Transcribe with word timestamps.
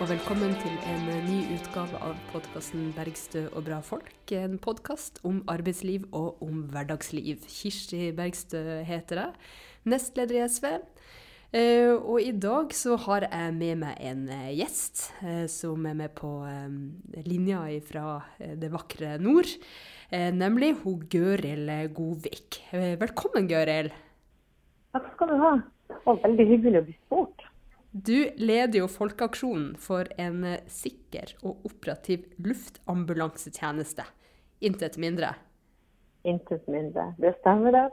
Og 0.00 0.08
velkommen 0.08 0.54
til 0.56 0.76
en 0.88 1.02
ny 1.26 1.42
utgave 1.52 1.98
av 2.00 2.14
podkasten 2.30 2.86
'Bergstø 2.96 3.42
og 3.52 3.66
bra 3.66 3.82
folk'. 3.84 4.32
En 4.32 4.56
podkast 4.56 5.20
om 5.28 5.42
arbeidsliv 5.44 6.06
og 6.16 6.38
om 6.40 6.62
hverdagsliv. 6.72 7.42
Kirsti 7.44 8.08
Bergstø 8.16 8.80
heter 8.88 9.20
jeg, 9.20 9.34
nestleder 9.84 10.38
i 10.38 10.48
SV. 10.48 10.64
Eh, 11.52 11.92
og 11.92 12.16
i 12.22 12.32
dag 12.32 12.72
så 12.72 12.96
har 12.96 13.28
jeg 13.28 13.52
med 13.54 13.76
meg 13.82 14.00
en 14.00 14.24
eh, 14.32 14.56
gjest 14.56 15.12
eh, 15.20 15.44
som 15.52 15.84
er 15.84 15.92
med 15.92 16.16
på 16.16 16.32
linja 17.26 17.60
fra 17.84 18.22
det 18.40 18.72
vakre 18.72 19.18
nord. 19.18 19.52
Nemlig 20.10 20.78
hun 20.80 21.04
Gøril 21.12 21.68
Godvik. 21.92 22.62
Velkommen, 22.72 23.52
Gøril. 23.52 23.92
Takk 24.96 25.12
skal 25.12 25.28
du 25.28 25.36
ha. 25.44 25.54
Og 26.06 26.24
veldig 26.24 26.52
hyggelig 26.54 26.80
å 26.80 26.88
bli 26.88 26.98
spurt. 27.04 27.49
Du 27.90 28.30
leder 28.38 28.84
jo 28.84 28.86
Folkeaksjonen 28.86 29.72
for 29.82 30.06
en 30.20 30.44
eh, 30.46 30.60
sikker 30.70 31.32
og 31.42 31.64
operativ 31.66 32.28
luftambulansetjeneste. 32.38 34.04
Intet 34.62 34.98
mindre. 35.00 35.32
Intet 36.22 36.68
mindre. 36.70 37.08
Det 37.18 37.34
stemmer, 37.40 37.74
det. 37.74 37.88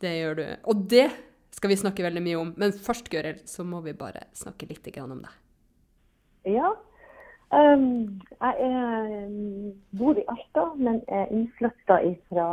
Det 0.00 0.14
gjør 0.16 0.38
du. 0.38 0.44
Og 0.72 0.86
det 0.88 1.10
skal 1.52 1.70
vi 1.74 1.76
snakke 1.76 2.06
veldig 2.06 2.22
mye 2.24 2.40
om. 2.40 2.54
Men 2.56 2.72
først, 2.72 3.10
Gøril, 3.12 3.42
så 3.44 3.66
må 3.68 3.82
vi 3.84 3.92
bare 3.92 4.24
snakke 4.32 4.68
litt 4.70 4.88
om 5.02 5.20
deg. 5.20 5.36
Ja. 6.56 6.72
Um, 7.54 8.20
jeg 8.40 8.64
er, 8.64 9.28
bor 9.98 10.16
i 10.18 10.24
Alta, 10.32 10.70
men 10.80 11.02
er 11.12 11.28
innflytta 11.30 12.00
fra 12.30 12.48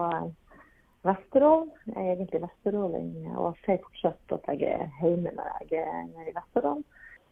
Vesterålen. 1.03 1.69
Jeg 1.95 2.07
er 2.07 2.11
egentlig 2.13 2.41
vesteråling 2.43 3.13
og 3.33 3.55
sier 3.65 3.79
fortsatt 3.81 4.35
at 4.37 4.49
jeg 4.53 4.69
er 4.69 4.89
hjemme 5.01 5.33
når 5.33 5.47
jeg 5.71 5.81
er 5.81 6.03
nede 6.11 6.29
i 6.29 6.35
Vesterålen. 6.35 6.83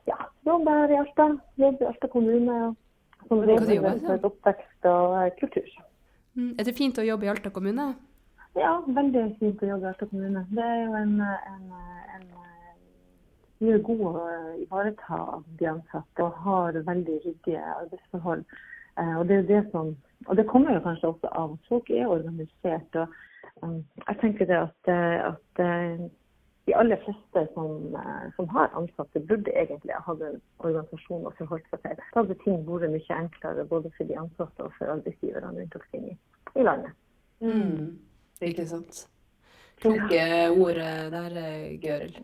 Ja, 0.09 0.17
jobber 0.45 0.89
i 0.89 0.97
Alta. 0.97 1.27
Jobber 1.61 1.85
i 1.85 1.89
Alta 1.91 2.07
kommune. 2.07 2.59
Som 3.27 3.43
rådgiver 3.45 3.99
for 4.05 4.25
oppvekst 4.31 4.85
og 4.89 5.15
eh, 5.19 5.31
kultur. 5.39 5.69
Mm. 6.33 6.53
Er 6.59 6.63
det 6.63 6.77
fint 6.77 6.97
å 6.97 7.05
jobbe 7.05 7.27
i 7.27 7.29
Alta 7.29 7.51
kommune? 7.53 7.91
Ja, 8.57 8.79
veldig 8.87 9.25
fint 9.41 9.61
å 9.61 9.69
jobbe 9.69 9.85
i 9.85 9.91
Alta 9.91 10.07
kommune. 10.09 10.45
Det 10.49 10.65
er 10.65 10.81
jo 10.85 10.95
en, 10.97 11.15
en, 11.21 11.65
en, 12.15 12.27
vi 13.59 13.73
er 13.75 13.85
god 13.85 14.05
å 14.09 14.25
ivareta 14.63 15.21
de 15.59 15.69
ansatte 15.75 16.25
og 16.25 16.41
har 16.47 16.79
veldig 16.89 17.21
ryddige 17.27 17.63
arbeidsforhold. 17.75 18.45
Eh, 18.97 19.15
og 19.19 19.27
det, 19.29 19.43
det, 19.51 19.65
som, 19.75 19.93
og 20.25 20.39
det 20.39 20.47
kommer 20.49 20.73
jo 20.73 20.85
kanskje 20.87 21.11
også 21.13 21.33
av 21.43 21.57
at 21.59 21.69
folk 21.69 21.91
er 21.93 22.07
organisert. 22.09 23.03
og 23.03 23.19
jeg 23.63 24.17
tenker 24.21 24.49
det 24.49 24.57
at, 24.57 24.89
eh, 24.91 25.27
at 25.31 25.61
eh, 25.63 26.07
de 26.67 26.75
aller 26.77 26.99
fleste 27.03 27.43
som, 27.53 27.95
eh, 27.97 28.25
som, 28.35 28.47
har 28.53 28.71
ansatte, 28.77 29.21
burde 29.29 29.53
egentlig 29.55 29.93
ha 29.95 30.01
hatt 30.05 30.23
en 30.25 30.39
organisasjon 30.59 31.27
å 31.27 31.35
forholde 31.37 31.65
seg 31.71 31.83
til. 31.85 31.99
Da 31.99 32.21
hadde 32.21 32.39
ting 32.43 32.63
vært 32.67 32.93
mye 32.93 33.19
enklere 33.19 33.67
både 33.69 33.91
for 33.97 34.09
de 34.09 34.17
ansatte 34.21 34.65
og 34.65 34.75
for 34.77 34.95
arbeidsgiverne 34.95 35.53
rundt 35.55 35.79
omkring 35.81 36.09
i, 36.13 36.17
i 36.55 36.65
landet. 36.67 36.97
Mm. 37.43 37.95
Ikke 38.49 38.67
sant. 38.67 39.05
Kloke 39.79 40.23
ord 40.51 40.79
der, 41.13 41.37
Gøril. 41.79 42.19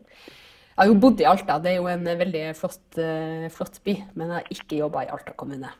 Jeg 0.75 0.81
har 0.81 0.89
jo 0.91 0.97
bodd 1.00 1.22
i 1.23 1.28
Alta, 1.30 1.56
det 1.63 1.72
er 1.72 1.78
jo 1.78 1.88
en 1.88 2.03
veldig 2.03 2.41
flott, 2.59 2.97
flott 3.56 3.80
by. 3.86 3.94
Men 4.11 4.28
jeg 4.28 4.36
har 4.36 4.50
ikke 4.52 4.80
jobba 4.81 5.06
i 5.06 5.11
Alta 5.16 5.31
kommune. 5.39 5.72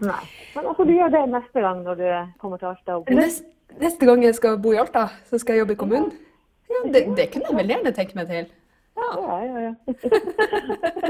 Nei. 0.00 0.20
Men 0.54 0.68
altså, 0.68 0.84
du 0.84 0.92
gjør 0.92 1.12
det 1.14 1.22
neste 1.32 1.64
gang 1.64 1.80
når 1.86 2.00
du 2.00 2.06
kommer 2.42 2.60
til 2.60 2.70
Alta? 2.74 2.98
Og 3.00 3.10
neste 3.16 3.48
Neste 3.80 4.08
gang 4.08 4.24
jeg 4.24 4.34
skal 4.36 4.58
bo 4.62 4.72
i 4.74 4.80
Alta, 4.80 5.08
så 5.28 5.40
skal 5.40 5.56
jeg 5.56 5.64
jobbe 5.64 5.76
i 5.76 5.80
kommunen. 5.80 6.10
Ja, 6.72 6.82
det, 6.92 7.06
det 7.16 7.30
kunne 7.32 7.48
jeg 7.50 7.58
veldig 7.60 7.76
gjerne 7.76 7.94
tenke 7.96 8.18
meg 8.18 8.28
til. 8.30 8.50
Ja, 8.92 9.08
ja, 9.16 9.36
ja. 9.40 9.60
ja. 9.60 9.74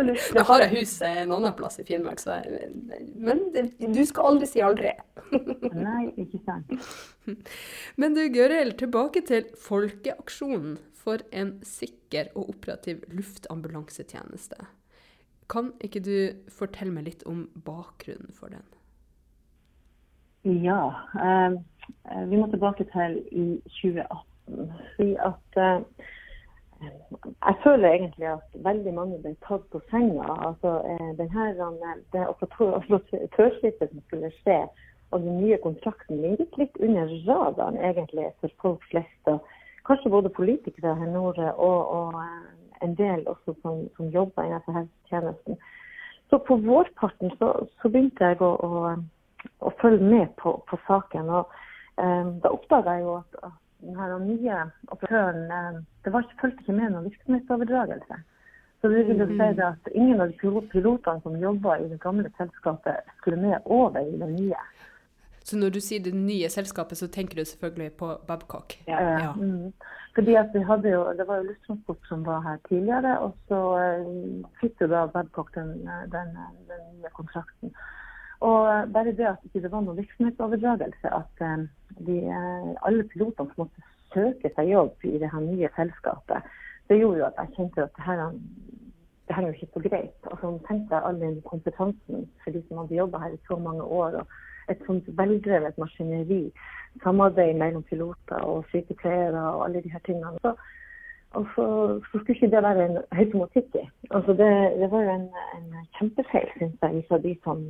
Nå 0.36 0.44
har 0.46 0.62
jeg 0.62 0.70
hus 0.76 0.92
en 1.02 1.32
annen 1.34 1.54
plass 1.58 1.80
i 1.82 1.86
Finnmark, 1.86 2.20
så 2.22 2.36
jeg, 2.38 2.68
men 3.18 3.42
det, 3.54 3.64
du 3.80 4.02
skal 4.06 4.30
aldri 4.30 4.48
si 4.50 4.62
aldri. 4.62 4.92
Nei, 5.88 6.04
ikke 6.22 6.38
sant. 6.46 7.50
Men 7.98 8.14
du 8.14 8.22
Gøril, 8.34 8.74
tilbake 8.78 9.24
til 9.26 9.50
Folkeaksjonen 9.58 10.78
for 11.02 11.24
en 11.34 11.56
sikker 11.66 12.30
og 12.36 12.54
operativ 12.54 13.02
luftambulansetjeneste. 13.10 14.60
Kan 15.50 15.72
ikke 15.82 16.04
du 16.06 16.16
fortelle 16.54 16.94
meg 16.94 17.10
litt 17.10 17.26
om 17.28 17.48
bakgrunnen 17.66 18.30
for 18.36 18.54
den? 18.54 18.64
Ja. 20.62 20.86
Um 21.18 21.62
vi 22.30 22.36
må 22.36 22.46
tilbake 22.50 22.84
til 22.92 23.18
i 23.32 23.46
2018. 23.80 24.72
Fordi 24.96 25.14
at 25.30 25.58
eh, 25.64 25.80
jeg 27.46 27.56
føler 27.64 27.88
egentlig 27.88 28.26
at 28.26 28.46
veldig 28.54 28.94
mange 28.94 29.18
ble 29.22 29.34
tatt 29.46 29.64
på 29.72 29.80
senga. 29.90 30.26
Altså, 30.48 30.70
eh, 30.90 31.10
denne, 31.18 31.92
det 32.12 32.28
operatørskiftet 32.28 33.90
som 33.90 34.00
skulle 34.06 34.32
skje, 34.40 34.60
og 35.10 35.20
den 35.20 35.40
nye 35.44 35.58
kontrakten 35.62 36.22
den 36.22 36.38
gikk 36.40 36.58
litt 36.58 36.80
under 36.80 37.12
radaren 37.28 37.78
egentlig 37.78 38.30
for 38.40 38.56
folk 38.64 38.88
flest. 38.90 39.22
Og 39.30 39.38
kanskje 39.86 40.14
både 40.14 40.32
politikere 40.32 40.94
her 40.96 41.10
nord 41.12 41.38
og, 41.38 41.80
og 41.96 42.20
en 42.82 42.94
del 42.98 43.26
også 43.28 43.54
som, 43.62 43.86
som 43.96 44.10
jobber 44.14 44.46
innenfor 44.46 44.78
helsetjenesten. 44.78 45.58
Så 46.30 46.38
på 46.46 46.56
vårparten 46.56 47.34
så, 47.38 47.52
så 47.82 47.88
begynte 47.92 48.24
jeg 48.24 48.40
å, 48.40 48.54
å, 48.56 48.94
å 49.60 49.72
følge 49.82 50.06
med 50.14 50.32
på, 50.40 50.56
på 50.70 50.78
saken. 50.86 51.28
og 51.28 51.52
da 52.42 52.52
oppdaga 52.52 52.96
jeg 52.96 53.06
jo 53.06 53.16
at, 53.20 53.40
at 53.48 53.58
denne 53.82 54.18
nye 54.26 54.58
operatøren 54.94 55.50
ehm, 55.50 55.80
det 56.04 56.12
var 56.12 56.28
fulgte 56.40 56.62
ikke 56.64 56.76
med 56.76 56.94
noen 56.94 57.08
virksomhetsoverdragelse. 57.10 58.20
Så 58.82 58.88
det 58.90 59.04
vil 59.06 59.20
jo 59.22 59.26
si 59.30 59.34
mm. 59.38 59.60
at 59.62 59.90
ingen 59.94 60.20
av 60.20 60.30
de 60.32 60.62
pilotene 60.72 61.22
som 61.22 61.36
jobba 61.38 61.76
i 61.78 61.88
det 61.90 62.00
gamle 62.02 62.30
selskapet, 62.38 63.12
skulle 63.20 63.38
med 63.38 63.58
over 63.64 64.00
i 64.00 64.18
det 64.18 64.30
nye. 64.32 64.62
Så 65.44 65.58
når 65.58 65.70
du 65.74 65.80
sier 65.82 66.02
det 66.02 66.14
nye 66.14 66.48
selskapet, 66.50 66.98
så 66.98 67.08
tenker 67.10 67.38
du 67.38 67.44
selvfølgelig 67.44 67.92
på 67.98 68.08
Babcock? 68.26 68.74
Ja. 68.86 69.00
ja. 69.18 69.32
Mm. 69.32 69.72
Fordi 70.14 70.34
jo, 70.34 71.12
Det 71.18 71.26
var 71.28 71.36
jo 71.36 71.42
Lufttransport 71.42 72.06
som 72.08 72.26
var 72.26 72.40
her 72.40 72.58
tidligere, 72.68 73.18
og 73.18 73.34
så 73.48 73.60
uh, 73.78 74.50
fikk 74.60 74.80
jo 74.80 74.86
da 74.86 75.06
Babcock 75.06 75.54
den, 75.54 75.68
den, 76.12 76.36
den, 76.70 76.82
nye 76.98 77.10
kontrakten. 77.14 77.74
Og 78.42 78.92
bare 78.92 79.14
det 79.14 79.26
at 79.28 79.42
det 79.42 79.52
ikke 79.54 79.70
var 79.70 79.84
noen 79.86 80.00
virksomhetsoverdragelse, 80.00 81.10
at 81.14 81.42
um, 81.46 81.66
de, 82.06 82.16
eh, 82.26 82.70
alle 82.88 83.04
pilotene 83.12 83.52
som 83.52 83.64
måtte 83.64 83.84
søke 84.14 84.50
seg 84.56 84.72
jobb 84.72 85.06
i 85.06 85.18
det 85.22 85.30
her 85.30 85.44
nye 85.44 85.70
selskapet, 85.76 86.48
det 86.90 86.98
gjorde 86.98 87.20
jo 87.20 87.28
at 87.28 87.38
jeg 87.38 87.54
kjente 87.56 87.84
at 87.84 87.92
det 87.96 88.06
her, 88.06 88.22
det 89.28 89.36
her 89.36 89.42
er 89.42 89.52
jo 89.52 89.58
ikke 89.58 89.74
så 89.74 89.82
greit. 89.88 90.30
Og 90.30 90.40
så 90.40 90.50
tenkte 90.66 90.96
jeg 90.96 91.06
all 91.06 91.20
den 91.20 91.38
kompetansen 91.46 92.26
for 92.42 92.56
de 92.56 92.64
som 92.66 92.82
hadde 92.82 92.98
jobba 92.98 93.22
her 93.22 93.36
i 93.36 93.44
så 93.46 93.58
mange 93.68 93.86
år, 94.00 94.18
og 94.24 94.72
et 94.74 94.82
sånt 94.86 95.06
veldrevet 95.18 95.78
maskineri, 95.78 96.42
samarbeid 97.02 97.54
mellom 97.62 97.86
piloter 97.86 98.42
og 98.42 98.66
sykepleiere 98.74 99.46
og 99.54 99.64
alle 99.68 99.82
de 99.86 99.94
her 99.94 100.02
tingene. 100.06 100.34
Så, 100.42 100.54
og 101.38 101.46
så, 101.54 101.66
så, 102.10 102.18
skulle 102.18 102.34
ikke 102.34 102.50
det 102.56 102.62
være 102.62 102.84
en 102.90 102.98
automatikk 103.10 103.78
i. 103.80 103.86
Altså 104.10 104.34
det, 104.42 104.50
det 104.82 104.90
var 104.90 105.06
jo 105.06 105.14
en, 105.14 105.30
en 105.56 105.88
kjempefeil, 105.98 106.52
syns 106.58 106.76
jeg, 106.82 107.04
fra 107.08 107.22
de 107.22 107.36
som 107.46 107.64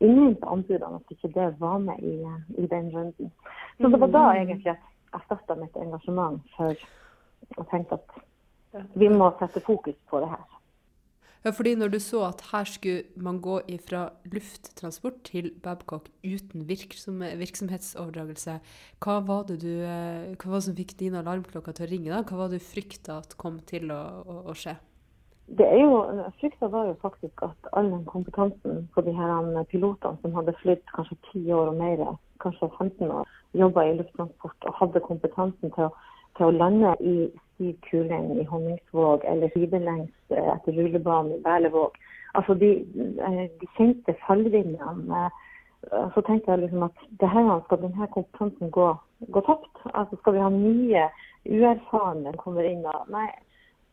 uh, 0.00 0.06
innhente 0.06 0.46
anbudene, 0.46 1.00
at 1.00 1.14
ikke 1.14 1.32
det 1.34 1.48
var 1.60 1.78
med 1.78 1.98
i, 2.02 2.16
i, 2.58 2.66
den 2.66 2.90
runden. 2.94 3.32
Så 3.80 3.88
det 3.88 4.00
var 4.00 4.12
da 4.12 4.24
mm. 4.30 4.40
egentlig 4.40 4.72
at 4.72 4.88
jeg 5.12 5.26
starta 5.26 5.58
mitt 5.58 5.76
engasjement 5.76 6.56
for 6.56 6.86
å 7.58 7.66
tenke 7.70 7.98
at 7.98 8.86
vi 8.94 9.08
må 9.10 9.32
sette 9.40 9.62
fokus 9.64 9.96
på 10.10 10.22
det 10.22 10.30
her. 10.30 10.48
Ja, 11.40 11.54
fordi 11.56 11.72
når 11.74 11.88
du 11.88 11.98
så 12.04 12.26
at 12.26 12.42
her 12.50 12.66
skulle 12.68 13.04
man 13.16 13.38
gå 13.40 13.62
fra 13.88 14.10
lufttransport 14.28 15.22
til 15.24 15.48
Babcock 15.64 16.10
uten 16.20 16.66
virksom, 16.68 17.22
virksomhetsoverdragelse, 17.40 18.58
hva 19.00 19.14
var, 19.24 19.46
det 19.48 19.62
du, 19.62 19.72
eh, 19.80 20.36
hva 20.36 20.50
var 20.50 20.60
det 20.60 20.66
som 20.68 20.76
fikk 20.76 20.98
dine 21.00 21.22
alarmklokker 21.22 21.72
til 21.72 21.86
å 21.86 21.90
ringe? 21.90 22.12
da? 22.12 22.20
Hva 22.28 22.42
var 22.42 22.52
det 22.52 22.60
du 22.60 22.66
frykta 22.68 23.22
at 23.22 23.38
kom 23.40 23.56
til 23.64 23.88
å, 23.88 24.02
å, 24.20 24.36
å 24.52 24.56
skje? 24.56 24.76
Det 25.58 25.66
er 25.66 25.80
jo, 25.82 25.96
Frykta 26.40 26.66
var 26.70 26.86
jo 26.86 26.94
faktisk 27.02 27.42
at 27.42 27.70
all 27.72 27.90
den 27.90 28.04
kompetansen 28.04 28.88
på 28.94 29.00
de 29.00 29.12
her 29.12 29.64
pilotene 29.70 30.18
som 30.22 30.34
hadde 30.34 30.54
flydd 30.62 30.82
kanskje 30.94 31.16
10 31.32 31.52
år 31.52 31.72
og 31.72 31.76
mer, 31.76 32.16
kanskje 32.40 32.70
15 32.78 33.10
år, 33.10 33.28
jobba 33.54 33.82
i 33.82 33.96
lufttransport 33.98 34.68
og 34.68 34.76
hadde 34.78 35.00
kompetansen 35.00 35.74
til 35.74 35.88
å, 35.88 35.90
til 36.38 36.46
å 36.46 36.56
lande 36.62 36.94
i 37.00 37.16
stiv 37.60 37.76
kuling 37.90 38.30
i 38.40 38.44
Honningsvåg 38.44 39.26
eller 39.32 39.50
sidelengs 39.54 40.14
eh, 40.30 40.48
etter 40.54 40.72
rullebanen 40.78 41.34
i 41.34 41.42
Berlevåg. 41.44 41.98
Altså 42.34 42.54
de, 42.54 42.70
eh, 43.26 43.44
de 43.60 43.70
kjente 43.76 44.14
falllinjene. 44.26 45.26
Eh, 45.90 46.08
så 46.14 46.22
tenkte 46.26 46.52
jeg 46.52 46.64
liksom 46.64 46.86
at 46.86 47.04
det 47.20 47.28
her, 47.28 47.52
skal 47.66 47.82
denne 47.82 48.08
kompetansen 48.14 48.70
gå, 48.70 48.88
gå 49.28 49.44
tapt? 49.50 49.84
Altså 49.94 50.16
Skal 50.20 50.38
vi 50.38 50.44
ha 50.46 50.50
nye 50.54 51.06
uerfarne 51.48 52.36
kommer 52.38 52.62
inn? 52.70 52.86
og 52.86 53.10
Nei, 53.12 53.28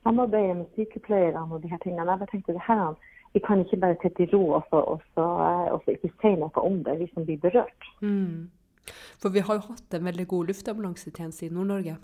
samarbeidet 0.03 0.57
med 0.57 0.65
sykepleierne 0.75 1.53
og 1.53 1.63
de 1.63 1.71
her 1.71 1.81
tingene. 1.83 2.11
Jeg 2.11 2.19
bare 2.19 2.31
tenkte 2.31 2.53
det 2.53 2.67
her, 2.67 2.95
Vi 3.33 3.39
kan 3.47 3.59
ikke 3.59 3.77
bare 3.77 3.95
sitte 4.01 4.23
i 4.23 4.29
ro 4.33 4.43
og 4.57 4.63
så, 4.69 4.75
og, 4.75 5.01
så, 5.13 5.23
eh, 5.45 5.67
og 5.73 5.81
så, 5.85 5.91
ikke 5.91 6.09
si 6.21 6.29
noe 6.39 6.61
om 6.63 6.77
det, 6.83 6.99
vi 6.99 7.07
som 7.13 7.25
blir 7.25 7.37
berørt. 7.37 7.89
Mm. 8.01 8.49
For 9.21 9.29
vi 9.29 9.43
har 9.45 9.59
jo 9.59 9.65
hatt 9.67 9.93
en 9.93 10.05
veldig 10.05 10.27
god 10.27 10.45
luftambulansetjeneste 10.45 11.45
i 11.45 11.49
Nord-Norge. 11.49 11.97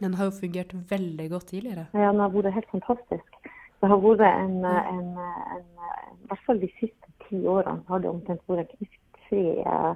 Den 0.00 0.14
har 0.14 0.24
jo 0.24 0.38
fungert 0.40 0.72
veldig 0.90 1.30
godt 1.30 1.46
tidligere. 1.52 1.86
Ja, 1.92 2.10
den 2.10 2.20
har 2.20 2.32
vært 2.32 2.56
helt 2.56 2.70
fantastisk. 2.72 3.36
Det 3.80 3.90
har 3.92 4.00
vært 4.02 4.24
en, 4.24 4.64
en, 4.64 5.10
en, 5.54 5.68
hvert 6.30 6.44
fall 6.46 6.60
de 6.62 6.70
siste 6.80 7.12
ti 7.28 7.44
årene 7.46 7.84
har 7.88 8.02
det 8.02 8.10
omtrent 8.10 8.42
vært 8.48 8.72
knistfri 8.72 9.44
eh, 9.60 9.94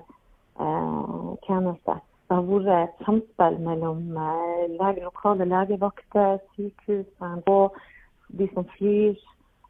tjeneste. 1.47 1.99
Det 2.29 2.37
har 2.37 2.45
vært 2.45 2.67
et 2.77 3.07
samspill 3.07 3.55
mellom 3.65 4.17
eh, 4.21 4.65
lege, 4.75 5.01
lokale 5.07 5.47
legevakter, 5.49 6.37
sykehusene 6.57 7.41
og 7.49 7.79
de 8.37 8.49
som 8.53 8.67
flyr. 8.75 9.17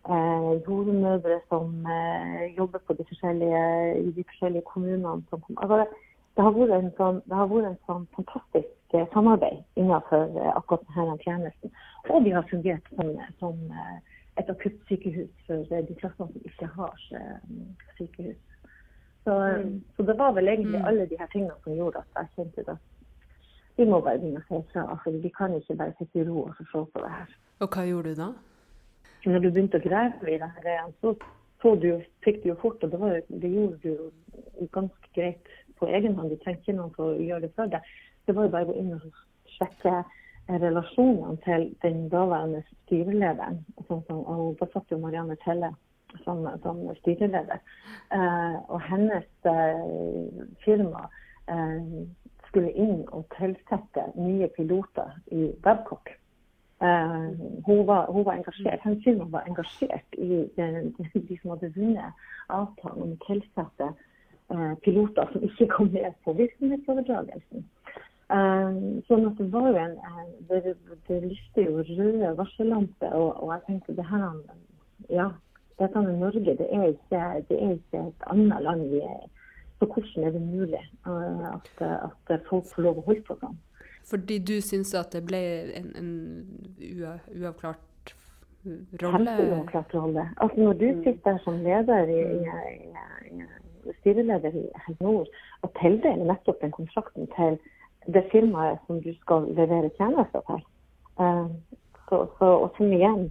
Eh, 0.09 0.53
jordmødre 0.67 1.37
som 1.49 1.87
eh, 1.87 2.57
jobber 2.57 2.79
på 2.87 2.97
de 2.99 3.05
i 3.13 4.11
de 4.17 4.25
forskjellige 4.25 4.63
kommunene. 4.73 5.23
Som, 5.31 5.43
altså, 5.57 5.85
det, 6.35 6.45
har 6.45 6.51
vært 6.57 6.75
en 6.81 6.91
sånn, 6.99 7.23
det 7.31 7.39
har 7.39 7.47
vært 7.53 7.71
en 7.71 7.81
sånn 7.87 8.07
fantastisk 8.17 8.99
eh, 8.99 9.07
samarbeid 9.15 9.63
innenfor 9.77 10.27
eh, 10.27 10.51
akkurat 10.57 10.91
denne 10.97 11.19
tjenesten. 11.23 11.75
Og 12.11 12.27
de 12.27 12.35
har 12.35 12.51
fungert 12.51 12.91
som, 12.97 13.15
som 13.39 13.63
et 14.41 14.51
akuttsykehus 14.51 15.31
for 15.47 15.63
de 15.71 16.01
klassene 16.03 16.27
som 16.27 16.51
ikke 16.51 16.73
har 16.75 17.09
sykehus. 18.01 18.43
Så, 19.29 19.35
mm. 19.41 19.85
så, 19.97 20.03
det 20.03 20.15
var 20.19 20.33
vel 20.33 20.49
egentlig 20.49 20.81
mm. 20.81 20.85
alle 20.89 21.07
de 21.07 21.17
her 21.19 21.27
tingene 21.27 21.55
som 21.65 21.75
gjorde 21.77 21.99
at 21.99 22.07
jeg 22.17 22.29
kjente 22.37 22.63
det. 22.65 22.77
vi 23.77 23.85
må 23.85 23.99
bare 24.01 24.19
begynne 24.23 24.41
å 24.41 24.47
se 24.47 24.61
fra. 24.71 24.85
Altså, 24.95 25.11
vi 25.25 25.31
kan 25.37 25.53
ikke 25.55 25.75
bare 25.77 25.93
sitte 25.99 26.23
i 26.23 26.25
ro 26.25 26.47
og 26.47 26.55
se 26.57 26.65
på 26.95 27.03
det 27.03 27.11
her. 27.13 27.35
Og 27.61 27.69
hva 27.75 27.85
gjorde 27.85 28.15
du 28.15 28.23
da? 28.23 28.29
Når 29.27 29.43
du 29.45 29.49
begynte 29.51 29.81
å 29.83 29.85
grave 29.85 30.33
i 30.33 30.39
det 30.41 30.49
her, 30.55 30.89
så, 31.03 31.13
så 31.61 31.75
du, 31.83 31.91
fikk 32.25 32.41
du 32.43 32.49
jo 32.55 32.57
fort, 32.63 32.87
og 32.87 32.95
det, 32.95 33.01
var, 33.03 33.21
det 33.29 33.51
gjorde 33.53 33.77
du 33.83 33.91
jo 33.91 34.71
ganske 34.79 35.13
greit 35.19 35.53
på 35.77 35.91
egen 35.93 36.17
hånd. 36.17 36.33
Du 36.33 36.41
trengte 36.41 36.65
ikke 36.65 36.79
noen 36.79 36.95
til 36.97 37.05
å 37.05 37.29
gjøre 37.29 37.45
det 37.45 37.53
for 37.59 37.75
deg. 37.75 37.93
Det 38.25 38.37
var 38.39 38.49
jo 38.49 38.55
bare 38.57 38.69
å 38.71 38.71
gå 38.73 38.79
inn 38.81 38.95
og 38.97 39.21
sjekke 39.59 39.95
relasjonene 40.49 41.37
til 41.45 41.69
den 41.85 42.07
daværende 42.17 42.65
styrelederen. 42.71 43.61
Sånn 43.91 44.01
som, 44.09 44.25
og 44.25 44.57
da 44.63 44.73
satt 44.73 44.89
jo 44.89 45.03
Marianne 45.05 45.37
Telle 45.45 45.75
som, 46.25 46.45
som 46.63 46.81
styreleder. 47.01 47.61
Eh, 48.13 48.57
og 48.69 48.81
hennes 48.89 49.29
eh, 49.45 50.45
firma 50.65 51.09
eh, 51.51 52.07
skulle 52.49 52.73
inn 52.73 53.05
og 53.13 53.27
tilsette 53.37 54.09
nye 54.17 54.49
piloter 54.57 55.13
i 55.33 55.51
Babcock. 55.63 56.15
Uh, 56.79 57.35
hun, 57.67 57.87
var, 57.87 58.07
hun, 58.13 58.23
var, 58.25 58.37
engasjert, 58.39 58.81
Hennes 58.85 59.03
firma 59.05 59.25
var 59.33 59.49
engasjert 59.51 60.15
i 60.15 60.45
de, 60.57 60.67
de 61.29 61.39
som 61.41 61.51
hadde 61.51 61.73
vunnet 61.75 62.21
avtalen 62.55 63.03
om 63.03 63.17
å 63.17 63.25
tilsette 63.25 63.89
uh, 64.55 64.75
piloter 64.85 65.33
som 65.33 65.47
ikke 65.49 65.67
kom 65.73 65.91
med 65.91 66.15
på 66.23 66.37
virksomhetsoverdragelsen. 66.39 67.67
Uh, 68.31 69.03
sånn 69.09 69.27
at 69.27 69.41
det 69.41 69.49
var 69.51 69.67
jo 69.73 69.83
en 69.83 69.99
Det, 70.47 70.77
det 71.09 71.19
lyste 71.25 71.67
jo 71.67 71.83
røde 71.83 72.31
varsellamper, 72.39 73.11
og, 73.11 73.43
og, 73.43 73.53
jeg 73.57 73.65
tenkte 73.67 73.99
det 73.99 74.07
her 74.07 74.39
Ja, 75.11 75.29
dette 75.79 76.01
med 76.03 76.19
Norge, 76.19 76.55
det 76.59 76.67
er, 76.71 76.87
ikke, 76.95 77.21
det 77.49 77.59
er 77.59 77.75
ikke 77.77 78.01
et 78.09 78.31
annet 78.31 78.63
land 78.63 78.87
vi 78.91 79.03
er 79.03 79.19
i. 79.25 79.31
Så 79.79 79.87
hvordan 79.87 80.25
er 80.27 80.31
det 80.31 80.43
mulig 80.43 80.85
uh, 81.07 81.55
at, 81.55 81.69
at, 82.31 82.41
folk 82.51 82.65
får 82.75 82.83
lov 82.83 82.99
å 82.99 83.05
holde 83.07 83.23
på 83.29 83.37
sånn? 83.39 83.59
Fordi 84.11 84.39
du 84.43 84.57
syns 84.65 84.95
at 84.99 85.13
det 85.15 85.23
ble 85.29 85.41
en, 85.79 85.93
en 86.01 86.11
uavklart 86.83 88.15
rolle? 89.03 89.37
Uavklart 89.45 89.95
rolle. 89.95 90.25
Altså 90.43 90.65
når 90.65 90.81
du 90.81 90.87
mm. 90.89 91.03
sitter 91.05 91.39
som 91.45 91.61
leder 91.63 92.11
i, 92.11 92.21
i, 92.41 93.39
i, 93.39 93.47
i 93.87 93.97
styreleder 94.01 94.57
i 94.59 94.67
Helse 94.87 95.05
Nord 95.05 95.31
og 95.63 95.75
tildeler 95.79 96.27
nettopp 96.27 96.59
den 96.65 96.75
kontrakten 96.75 97.31
til 97.37 97.61
det 98.15 98.25
firmaet 98.33 98.83
som 98.89 98.99
du 99.05 99.13
skal 99.21 99.47
levere 99.55 99.93
tjenester 100.01 100.43
til, 100.51 100.65
uh, 101.23 101.47
så, 102.09 102.25
så, 102.41 102.51
og 102.65 102.73
som 102.81 102.91
igjen 102.97 103.29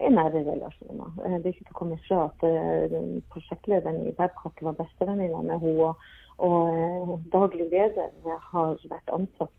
i 0.00 0.10
nære 0.14 0.42
relasjoner. 0.46 1.12
Eh, 1.24 1.36
det 1.38 1.46
er 1.46 1.54
ikke 1.54 1.66
til 1.68 1.74
å 1.74 1.78
komme 1.80 1.98
fra 2.06 2.24
at 2.28 2.44
uh, 2.46 2.98
prosjektlederen 3.34 4.02
i 4.08 4.14
Babcock 4.16 4.62
var 4.64 4.78
bestevenninna 4.78 5.42
med 5.46 5.64
henne. 5.64 5.90
Og, 5.90 6.04
uh, 6.40 7.16
daglig 7.34 7.68
leder 7.72 8.12
har 8.52 8.76
vært 8.90 9.12
ansatt 9.16 9.56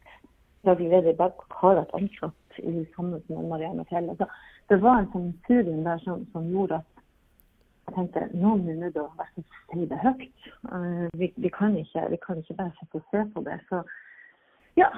daglig 0.65 0.89
leder 0.89 1.13
i 1.13 1.17
Babcock 1.17 1.53
har 1.61 1.77
vært 1.79 1.93
ansatt 1.97 2.59
i 2.61 2.85
sammen 2.95 3.21
med 3.29 3.49
Marianne 3.49 3.85
Fjell. 3.89 4.09
Så 4.17 4.27
det 4.69 4.79
var 4.83 5.01
en 5.01 5.11
sånn 5.13 5.31
surium 5.47 5.83
der 5.87 6.01
som, 6.05 6.25
som, 6.33 6.49
gjorde 6.53 6.81
at 6.81 6.99
jeg 7.89 7.95
tenkte 7.95 8.27
noen 8.37 8.67
er 8.69 8.77
nødt 8.83 8.93
til 8.95 9.07
å 9.07 9.43
si 9.71 9.87
det 9.89 9.99
høyt. 10.03 10.49
Vi, 11.17 11.31
vi, 11.35 11.49
kan 11.53 11.75
ikke, 11.77 12.05
vi, 12.13 12.19
kan 12.21 12.39
ikke, 12.39 12.57
bare 12.59 12.75
sitte 12.77 13.01
og 13.01 13.07
se 13.09 13.23
på 13.33 13.43
det. 13.47 13.57
Så 13.69 13.81
ja, 14.79 14.91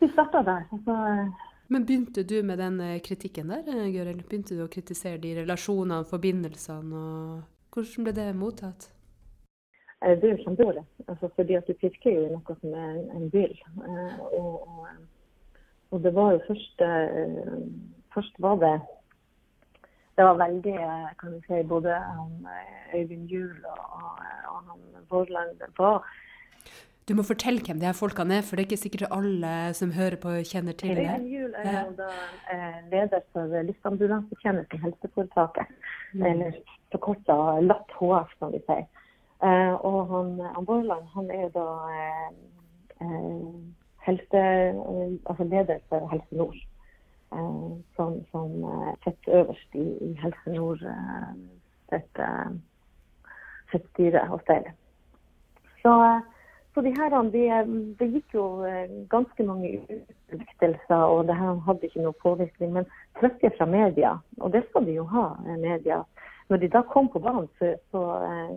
vi 0.00 0.08
starta 0.12 0.44
der. 0.46 0.68
Altså, 0.72 0.94
men 1.70 1.84
begynte 1.84 2.22
du 2.22 2.42
med 2.42 2.58
den 2.58 2.80
eh, 2.80 3.00
kritikken 3.04 3.50
der, 3.52 3.66
eh, 3.68 3.88
Gøril? 3.92 4.22
Begynte 4.24 4.56
du 4.56 4.62
å 4.64 4.70
kritisere 4.72 5.20
de 5.20 5.34
relasjonene, 5.42 6.06
forbindelsene, 6.08 7.00
og 7.02 7.74
hvordan 7.74 8.06
ble 8.06 8.14
det 8.16 8.28
mottatt? 8.40 8.88
Eh, 10.00 10.14
det 10.16 10.30
er 10.30 10.32
jo 10.32 10.44
kjempedårlig. 10.46 10.84
Altså, 11.06 11.28
fordi 11.36 11.58
at 11.58 11.68
du 11.68 11.74
pirker 11.76 12.14
jo 12.14 12.22
i 12.24 12.30
noe 12.32 12.56
som 12.60 12.76
er 12.84 13.02
en, 13.16 13.26
byll. 13.34 13.52
Og, 13.84 14.38
og, 14.40 14.86
og, 15.90 15.98
det 16.04 16.14
var 16.16 16.36
jo 16.36 16.46
først 16.48 16.86
Først 18.14 18.40
var 18.40 18.56
det 18.62 18.78
det 20.18 20.24
var 20.26 20.38
veldig 20.40 20.72
kan 21.20 21.34
du 21.34 21.42
si, 21.44 21.60
Både 21.68 21.94
Øyvind 22.94 23.28
Juel 23.30 23.60
og, 23.70 23.84
og, 24.50 24.64
han 24.66 25.04
Vårland 25.10 25.60
var 25.78 26.08
du 27.08 27.14
må 27.16 27.24
fortelle 27.24 27.62
hvem 27.64 27.78
de 27.80 27.86
her 27.88 27.96
folkene 27.96 28.38
er, 28.38 28.44
for 28.44 28.56
det 28.56 28.64
er 28.64 28.68
ikke 28.68 28.82
sikkert 28.82 29.12
alle 29.16 29.52
som 29.78 29.94
hører 29.96 30.18
på, 30.20 30.34
kjenner 30.50 30.76
til 30.76 30.92
det. 30.96 31.06
Øyvind 31.08 31.30
Juel 31.32 31.54
er 31.62 31.78
jo 31.78 31.94
da 31.96 32.08
eh, 32.52 32.78
leder 32.92 33.24
for 33.32 33.54
Luftambulansetjenesten 33.68 34.82
Helseforetaket. 34.84 35.72
Mm. 36.12 36.26
Eller 36.30 36.58
forkorta 36.92 37.38
LAT 37.64 37.96
HF, 38.00 38.36
som 38.38 38.52
vi 38.52 38.60
sier. 38.68 38.84
Eh, 39.46 39.74
og 39.88 39.98
han, 40.12 40.34
han 40.54 40.68
Borland 40.68 41.08
han 41.14 41.30
er 41.32 41.46
jo 41.46 41.50
da 41.56 41.66
eh, 41.96 43.50
helse, 44.08 44.44
altså 45.30 45.44
leder 45.44 45.84
for 45.88 46.08
Helse 46.12 46.42
Nord. 46.42 46.64
som, 47.96 48.12
som 48.32 48.52
sitter 49.04 49.40
øverst 49.40 49.74
i, 49.74 49.86
i 50.06 50.14
Helse 50.22 50.50
Nord 50.50 50.80
sitt, 51.90 52.20
sitt 53.72 53.84
styre 53.92 54.22
og 54.32 54.40
stell. 54.46 54.64
Så 55.82 55.92
så 56.78 56.82
de 56.82 56.90
her, 56.94 57.10
de, 57.34 57.94
Det 57.98 58.06
gikk 58.06 58.34
jo 58.36 58.44
eh, 58.62 58.90
ganske 59.10 59.42
mange 59.42 59.80
utvelgelser, 60.30 61.00
og 61.10 61.24
det 61.26 61.34
her 61.34 61.56
hadde 61.66 61.88
ikke 61.88 62.02
noe 62.04 62.14
påvirkning. 62.22 62.70
Men 62.76 62.84
trøkket 63.18 63.56
fra 63.58 63.66
media, 63.66 64.12
og 64.38 64.52
det 64.54 64.62
skal 64.68 64.86
de 64.86 64.94
jo 64.94 65.06
ha, 65.10 65.32
eh, 65.42 65.56
media, 65.58 66.04
når 66.48 66.62
de 66.62 66.68
da 66.76 66.84
kom 66.86 67.08
på 67.10 67.18
banen, 67.24 67.48
så, 67.58 67.72
så, 67.90 68.02
eh, 68.28 68.52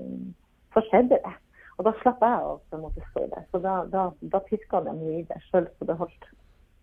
så 0.76 0.84
skjedde 0.92 1.18
det. 1.18 1.34
Og 1.80 1.88
da 1.88 1.96
slapp 2.04 2.22
jeg 2.22 2.44
å 2.46 2.52
på 2.70 2.78
en 2.78 2.84
måte 2.84 3.08
stå 3.08 3.24
der. 3.32 3.48
Så 3.50 3.62
da, 3.64 3.80
da, 3.90 4.04
da 4.36 4.42
piska 4.46 4.84
de 4.86 4.94
videre, 5.00 5.42
sjøl 5.48 5.66
så 5.80 5.88
det 5.90 5.96
holdt. 6.04 6.30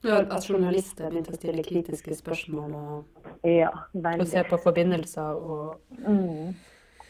Ja, 0.02 0.18
At 0.23 0.47
journalister 0.50 1.07
begynte 1.07 1.37
å 1.37 1.38
stille 1.38 1.62
kritiske 1.66 2.18
spørsmål 2.18 2.75
og, 2.78 3.30
ja, 3.47 3.71
og 3.95 4.26
se 4.30 4.42
på 4.47 4.59
forbindelser 4.62 5.38
og, 5.38 5.78
mm. 6.02 6.50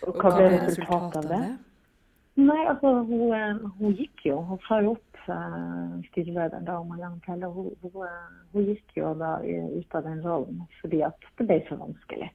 og, 0.06 0.20
hva 0.20 0.32
ble 0.36 0.46
resultatet 0.66 1.18
av 1.20 1.32
det? 1.32 1.42
Nei, 2.38 2.68
altså 2.70 3.00
hun, 3.02 3.32
eh, 3.34 3.56
hun, 3.80 3.94
gikk 3.98 4.22
jo. 4.28 4.36
Hun 4.46 4.60
sa 4.68 4.76
jo 4.78 4.92
opp 4.94 5.22
uh, 5.26 5.96
styrelederen 6.12 6.68
da, 6.68 6.76
Marianne 6.86 7.18
tid, 7.24 7.42
Hun, 7.42 7.72
hun, 7.82 7.96
eh, 8.06 8.36
hun, 8.52 8.68
gikk 8.68 8.94
jo 9.00 9.10
da 9.18 9.32
ut 9.42 9.96
av 9.98 10.06
den 10.06 10.20
rollen 10.22 10.60
fordi 10.78 11.00
at 11.02 11.26
det 11.40 11.48
ble 11.48 11.58
så 11.66 11.80
vanskelig. 11.80 12.30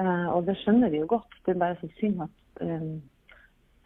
Og 0.00 0.46
det 0.46 0.54
skjønner 0.62 0.88
vi 0.88 1.02
jo 1.02 1.08
godt. 1.10 1.34
Det 1.44 1.52
er 1.52 1.58
bare 1.60 1.76
så 1.76 1.88
synd 1.98 2.22
at, 2.24 2.62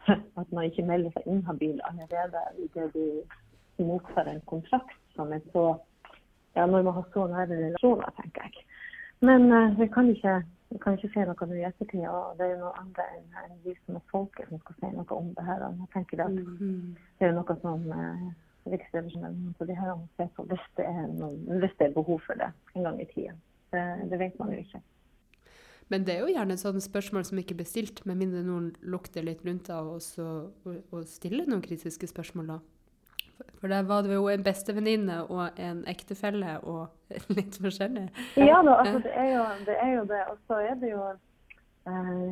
at 0.41 0.53
man 0.53 0.69
ikke 0.69 0.85
melder 0.87 1.11
seg 1.17 1.27
inhabil 1.33 1.81
allerede 1.89 2.43
idet 2.63 2.93
du 2.95 3.83
mottar 3.83 4.29
en 4.31 4.45
kontrakt 4.47 5.01
som 5.17 5.33
er 5.35 5.43
så 5.51 5.73
ja, 6.55 6.67
Når 6.67 6.85
man 6.87 6.95
har 6.95 7.09
så 7.11 7.25
nære 7.27 7.57
relasjoner, 7.57 8.13
tenker 8.21 8.45
jeg. 8.47 8.63
Men 9.27 9.49
vi 9.81 9.89
kan 9.91 10.13
ikke 10.13 10.37
vi 10.75 10.79
kan 10.83 10.97
ikke 10.97 11.09
si 11.13 11.23
noe 11.23 11.47
nå 11.47 11.55
i 11.55 11.67
ettertid, 11.69 12.03
og 12.11 12.39
det 12.39 12.49
er 12.49 12.57
jo 12.57 12.63
noe 12.65 12.79
annet 12.81 12.97
enn 13.05 13.37
en 13.45 13.59
vi 13.63 13.77
som 13.85 13.99
er 14.01 14.09
folket 14.11 14.49
som 14.51 14.59
skal 14.65 14.81
si 14.81 14.89
noe 14.91 15.19
om 15.21 15.29
det 15.37 15.45
her. 15.47 15.61
Og 15.69 15.85
jeg 15.85 15.91
tenker 15.93 16.23
at 16.25 16.35
mm. 16.35 16.97
Det 17.21 17.29
er 17.29 17.31
jo 17.31 17.37
noe 17.37 17.57
som 17.61 17.85
eh, 17.95 18.25
Riksrevisjonen 18.73 19.53
så 19.55 19.69
de 19.69 19.77
her 19.79 19.93
må 20.01 20.09
se 20.19 20.27
på 20.35 20.47
hvis 20.51 20.65
det, 20.81 20.89
er 20.89 21.07
noen, 21.13 21.39
hvis 21.63 21.77
det 21.79 21.87
er 21.87 21.95
behov 21.95 22.19
for 22.27 22.43
det 22.43 22.51
en 22.75 22.89
gang 22.89 22.99
i 22.99 23.07
tida. 23.13 23.37
Det, 23.71 23.85
det, 24.11 24.19
vet 24.19 24.41
man 24.41 24.51
jo 24.51 24.65
ikke. 24.65 24.83
Men 25.95 26.09
det 26.09 26.17
er 26.17 26.25
jo 26.25 26.35
gjerne 26.35 26.59
sånne 26.59 26.83
spørsmål 26.83 27.27
som 27.29 27.39
ikke 27.39 27.59
blir 27.61 27.71
stilt, 27.71 28.03
med 28.09 28.19
mindre 28.19 28.43
noen 28.43 28.73
lukter 28.83 29.23
litt 29.27 29.47
rundt 29.47 29.71
av 29.71 29.93
og, 29.95 30.75
og 30.91 31.01
stiller 31.07 31.47
noen 31.47 31.63
kritiske 31.63 32.11
spørsmål 32.11 32.57
da. 32.57 32.59
For 33.61 33.69
der 33.69 33.83
var 33.89 34.03
det 34.03 34.15
jo 34.15 34.29
en 34.29 34.45
bestevenninne 34.45 35.23
og 35.25 35.61
en 35.61 35.85
ektefelle 35.89 36.59
og 36.63 36.87
litt 37.37 37.59
forskjellig. 37.63 38.09
Ja 38.37 38.61
da, 38.67 38.81
altså 38.83 39.01
det 39.07 39.15
er 39.15 39.31
jo 39.33 39.45
det. 39.67 39.77
Er 39.81 39.93
jo 39.95 40.05
det. 40.11 40.23
Og 40.31 40.39
så 40.47 40.61
er 40.61 40.75
det 40.83 40.91
jo 40.91 41.03
eh, 41.89 42.25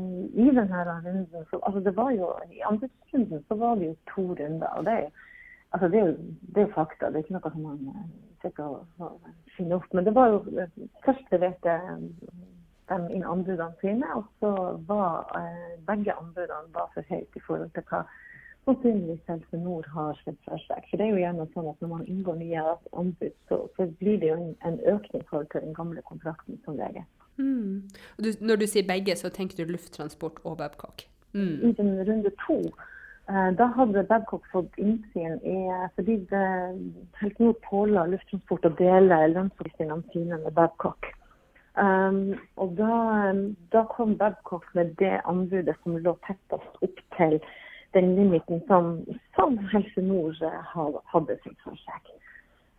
i 0.45 0.49
denne 0.49 0.85
runden 0.89 1.27
så, 1.51 1.61
altså 1.63 1.81
det 1.81 1.97
var 1.97 2.11
jo, 2.11 2.33
I 2.53 2.65
anbudsrunden 2.71 3.45
så 3.49 3.55
var 3.55 3.75
det 3.81 3.93
jo 3.93 3.97
to 4.15 4.27
runder. 4.35 4.69
og 4.77 4.85
det 4.85 4.93
er 4.93 5.09
altså 5.73 5.89
det 5.89 5.99
er 5.99 6.07
jo, 6.07 6.17
det 6.55 6.63
er 6.63 6.75
fakta. 6.75 7.07
Det 7.07 7.15
er 7.17 7.25
ikke 7.25 7.39
noe 7.39 7.53
som 7.55 7.63
man 7.63 8.13
sitter 8.43 8.65
og, 8.65 8.87
og 8.99 9.21
finner 9.57 9.79
opp. 9.79 9.89
Men 9.93 10.05
det 10.05 10.15
var 10.15 10.29
jo 10.29 10.45
Først 11.05 11.33
leverte 11.33 11.79
de 12.91 13.15
inn 13.15 13.25
anbudene 13.25 13.73
sine, 13.81 14.09
og 14.19 14.27
så 14.41 14.53
var 14.89 15.33
eh, 15.39 15.79
begge 15.87 16.13
anbudene 16.13 16.75
var 16.75 16.91
for 16.95 17.07
høyt 17.09 17.37
i 17.39 17.45
forhold 17.47 17.71
til 17.77 17.87
hva 17.89 18.03
sannsynligvis 18.65 19.21
Helse 19.29 19.57
Nord 19.57 19.87
har 19.95 20.19
sett 20.25 20.39
for 20.47 20.61
seg. 20.67 20.85
For 20.91 20.99
det 20.99 21.07
er 21.07 21.17
jo 21.17 21.23
gjerne 21.23 21.49
sånn 21.55 21.71
at 21.71 21.83
når 21.83 21.91
man 21.91 22.07
inngår 22.07 22.39
nye 22.39 22.63
anbud, 22.93 23.35
så, 23.49 23.59
så 23.77 23.89
blir 24.01 24.21
det 24.23 24.31
jo 24.31 24.39
en, 24.39 24.55
en 24.69 24.79
økning 24.95 25.25
i 25.25 25.29
forhold 25.31 25.51
til 25.55 25.67
den 25.67 25.75
gamle 25.79 26.05
kontrakten 26.09 26.61
som 26.67 26.79
regel. 26.79 27.07
Mm. 27.41 27.89
Du, 28.23 28.31
når 28.41 28.63
du 28.63 28.67
sier 28.71 28.87
begge, 28.87 29.17
så 29.19 29.33
tenker 29.33 29.59
du 29.59 29.73
lufttransport 29.73 30.43
og 30.45 30.59
Babcock? 30.61 31.07
Mm. 31.33 31.71
I 31.71 31.73
den 31.79 31.95
runde 32.09 32.31
to 32.45 32.59
eh, 33.31 33.51
da 33.57 33.71
hadde 33.73 34.05
Babcock 34.05 34.45
fått 34.53 34.77
innsyn 34.77 35.39
i 35.49 35.57
fordi 35.97 36.21
det, 36.31 36.45
Helse 37.23 37.49
Nord 37.49 37.59
påla 37.67 38.07
lufttransport 38.13 38.69
å 38.69 38.77
dele 38.79 39.25
lønnsforskningene 39.33 40.15
sine 40.15 40.39
med 40.45 40.55
Babcock. 40.59 41.11
Um, 41.73 42.35
og 42.61 42.75
da, 42.77 43.33
da, 43.73 43.87
kom 43.89 44.13
Babcock 44.21 44.67
med 44.77 44.91
det 45.01 45.23
anbudet 45.25 45.73
som 45.81 45.95
lå 45.97 46.13
tettest 46.27 46.83
opp 46.85 46.99
til 47.17 47.39
den 47.95 48.15
limiten 48.17 48.63
som, 48.67 49.07
som 49.37 49.59
Helse 49.73 50.03
Nord 50.03 50.43
eh, 50.43 50.61
hadde 50.75 51.39
for. 51.65 51.77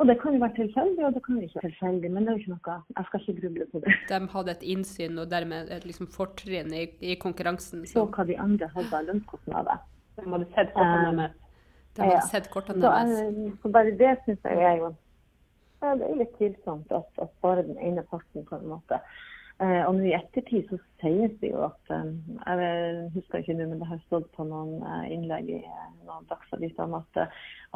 Og 0.01 0.07
Det 0.07 0.15
kan 0.21 0.33
jo 0.33 0.39
være 0.41 0.55
tilfeldig, 0.55 1.05
og 1.05 1.13
det 1.13 1.21
kan 1.25 1.41
ikke 1.41 1.59
være 1.59 1.69
tilfeldig, 1.69 2.11
men 2.11 2.23
det 2.23 2.29
er 2.29 2.37
jo 2.37 2.41
ikke 2.41 2.53
noe, 2.55 2.77
jeg 2.97 3.05
skal 3.07 3.21
ikke 3.21 3.41
gruble 3.41 3.67
på 3.71 3.81
det. 3.83 3.93
De 4.09 4.19
hadde 4.33 4.51
et 4.51 4.65
innsyn 4.73 5.19
og 5.21 5.29
dermed 5.31 5.69
et 5.71 5.85
liksom 5.85 6.09
fortrinn 6.11 6.73
i, 6.73 6.87
i, 6.99 7.13
konkurransen? 7.21 7.85
Så 7.87 8.07
hva 8.09 8.25
de 8.27 8.39
andre 8.41 8.69
hadde 8.73 8.99
av 8.99 9.07
lønnskostnader. 9.11 9.85
De 10.17 10.25
hadde 10.33 10.49
sett 10.57 10.73
kortene 10.73 11.13
deres? 11.21 11.37
De 11.93 12.01
hadde 12.01 12.17
ja. 12.17 12.25
sett 12.33 12.49
kortene 12.51 12.81
deres. 12.81 13.53
Så 13.61 13.73
bare 13.77 13.93
det 14.01 14.15
syns 14.25 14.49
jeg 14.49 14.65
er 14.71 14.81
jo 14.81 14.91
ja, 15.83 15.93
det 15.99 16.07
er 16.07 16.19
litt 16.21 16.35
tvilsomt 16.39 16.91
at, 16.95 17.07
at, 17.19 17.31
bare 17.43 17.63
den 17.67 17.77
ene 17.77 18.05
parten 18.07 18.45
på 18.47 18.55
en 18.55 18.69
måte 18.71 18.99
Eh, 18.99 19.32
og 19.87 19.95
nå 19.97 20.07
i 20.09 20.15
ettertid 20.17 20.67
så 20.69 20.79
sies 21.01 21.33
det 21.41 21.51
jo 21.51 21.63
at 21.67 21.93
eh, 21.93 22.09
Jeg 22.43 23.11
husker 23.15 23.43
ikke 23.43 23.55
nå, 23.57 23.67
men 23.71 23.81
det 23.81 23.89
har 23.89 24.01
stått 24.07 24.27
på 24.35 24.45
noen 24.49 24.81
eh, 24.81 25.07
innlegg 25.15 25.49
i 25.53 25.61
noen 26.07 26.27
dagsaviser 26.31 26.85
om 26.85 26.97
at, 26.99 27.23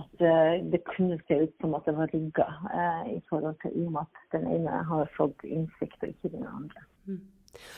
at 0.01 0.25
det 0.74 0.84
kunne 0.89 1.20
se 1.27 1.39
ut 1.46 1.56
som 1.62 1.77
at 1.77 1.88
det 1.88 1.96
var 1.98 2.12
rigga 2.13 2.48
i 3.08 3.17
forhold 3.29 3.56
til 3.63 3.77
i 3.77 3.86
og 3.88 3.96
med 3.96 4.03
at 4.03 4.36
den 4.36 4.51
ene 4.51 4.84
har 4.91 5.10
fått 5.15 5.48
innsikt 5.48 6.03
og 6.03 6.12
ikke 6.12 6.34
den 6.36 6.48
andre. 6.50 6.86
Mm. 7.08 7.24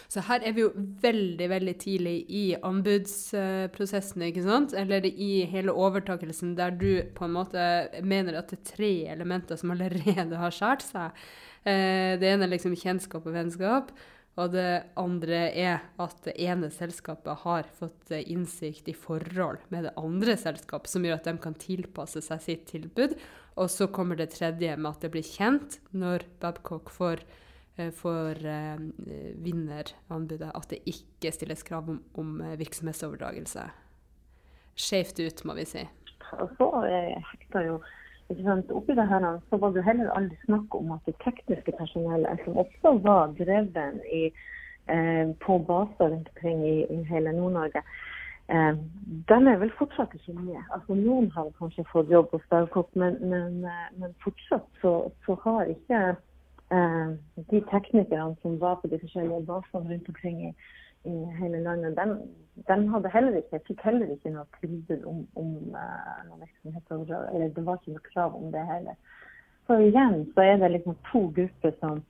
Så 0.09 0.23
her 0.27 0.43
er 0.43 0.55
vi 0.55 0.63
jo 0.63 0.71
veldig 1.03 1.49
veldig 1.51 1.75
tidlig 1.81 2.15
i 2.27 2.43
anbudsprosessen, 2.65 4.25
ikke 4.27 4.45
sant? 4.45 4.73
Eller 4.77 5.05
i 5.09 5.45
hele 5.49 5.75
overtakelsen, 5.75 6.55
der 6.57 6.73
du 6.75 7.03
på 7.15 7.27
en 7.27 7.35
måte 7.37 7.67
mener 8.03 8.39
at 8.39 8.51
det 8.51 8.59
er 8.59 8.71
tre 8.73 8.93
elementer 9.13 9.59
som 9.59 9.75
allerede 9.75 10.41
har 10.41 10.55
skåret 10.55 10.85
seg. 10.85 11.23
Eh, 11.63 12.15
det 12.19 12.29
ene 12.29 12.47
er 12.47 12.53
liksom 12.53 12.77
kjennskap 12.77 13.27
og 13.27 13.35
vennskap. 13.35 13.93
Og 14.39 14.53
det 14.53 14.85
andre 14.99 15.39
er 15.57 15.81
at 15.99 16.21
det 16.23 16.35
ene 16.39 16.69
selskapet 16.71 17.41
har 17.43 17.67
fått 17.75 18.11
eh, 18.13 18.23
innsikt 18.31 18.87
i 18.91 18.95
forhold 18.95 19.59
med 19.73 19.87
det 19.87 19.93
andre 19.99 20.37
selskapet, 20.39 20.91
som 20.91 21.03
gjør 21.05 21.19
at 21.19 21.27
de 21.27 21.35
kan 21.43 21.57
tilpasse 21.59 22.23
seg 22.23 22.43
sitt 22.45 22.65
tilbud. 22.69 23.17
Og 23.59 23.67
så 23.73 23.89
kommer 23.91 24.19
det 24.19 24.31
tredje 24.37 24.77
med 24.77 24.91
at 24.93 25.03
det 25.03 25.11
blir 25.11 25.27
kjent 25.27 25.79
når 25.91 26.23
Babcock 26.39 26.93
får, 26.95 27.25
eh, 27.75 27.91
får 27.95 28.39
eh, 28.47 28.85
vinner 29.43 29.91
anbudet, 30.07 30.53
at 30.53 30.71
det 30.71 30.85
ikke 30.87 31.33
stilles 31.35 31.65
krav 31.67 31.91
om, 31.91 31.99
om 32.15 32.37
virksomhetsoverdragelse. 32.61 33.67
Skjevt 34.79 35.19
ut, 35.19 35.47
må 35.49 35.57
vi 35.59 35.67
si. 35.67 35.83
Og 36.39 36.53
så 36.55 36.69
hekter 37.33 37.65
jo 37.65 37.79
Oppi 38.29 38.93
det 38.95 39.07
her 39.07 39.39
så 39.49 39.57
var 39.57 39.71
det 39.73 39.83
heller 39.83 40.11
aldri 40.13 40.37
snakk 40.45 40.75
om 40.75 40.91
at 40.91 41.05
det 41.05 41.15
tekniske 41.23 41.71
personellet, 41.77 42.39
som 42.45 42.57
også 42.57 42.91
var 43.01 43.33
dreven 43.39 44.01
i, 44.13 44.31
eh, 44.87 45.31
på 45.45 45.57
baser 45.57 46.11
rundt 46.11 46.29
omkring 46.35 46.61
i, 46.67 46.85
i 46.93 47.03
hele 47.03 47.33
Nord-Norge, 47.33 47.81
eh, 48.49 48.75
de 49.29 49.33
er 49.33 49.57
vel 49.57 49.73
fortsatt 49.79 50.13
ikke 50.13 50.33
med. 50.33 50.61
Altså, 50.75 50.93
noen 50.93 51.31
har 51.31 51.49
kanskje 51.57 51.87
fått 51.91 52.11
jobb 52.13 52.29
hos 52.31 52.45
Babcock, 52.49 52.95
men, 52.95 53.17
men, 53.33 53.65
eh, 53.65 53.89
men, 53.97 54.13
fortsatt 54.23 54.67
så, 54.81 54.93
så 55.25 55.37
har 55.43 55.73
ikke 55.73 56.03
eh, 56.71 57.09
de 57.49 57.63
teknikerne 57.73 58.37
som 58.41 58.61
var 58.61 58.77
på 58.81 58.93
de 58.93 59.01
forskjellige 59.01 59.45
basene 59.49 59.89
rundt 59.89 60.13
omkring 60.13 60.45
i, 60.51 60.53
i 61.03 61.25
hele 61.39 61.59
landet, 61.63 61.95
de, 61.97 62.17
de 62.67 62.87
hadde 62.91 63.11
heller 63.13 63.37
ikke, 63.39 63.61
fikk 63.67 63.83
heller 63.87 64.11
ikke 64.13 64.31
noe 64.33 64.45
tilbud 64.59 65.05
om, 65.07 65.21
om 65.39 65.51
uh, 65.75 66.21
noe. 66.27 66.47
Eller 66.69 67.51
det 67.55 67.65
var 67.65 67.79
ikke 67.79 67.95
noe 67.95 68.07
krav 68.09 68.35
om 68.35 68.49
det 68.53 68.65
heller. 68.67 68.97
Så 69.67 69.77
igjen 69.85 70.25
så 70.33 70.43
er 70.43 70.57
det 70.59 70.71
liksom 70.73 70.97
to 71.11 71.27
grupper 71.35 71.75
som 71.79 72.01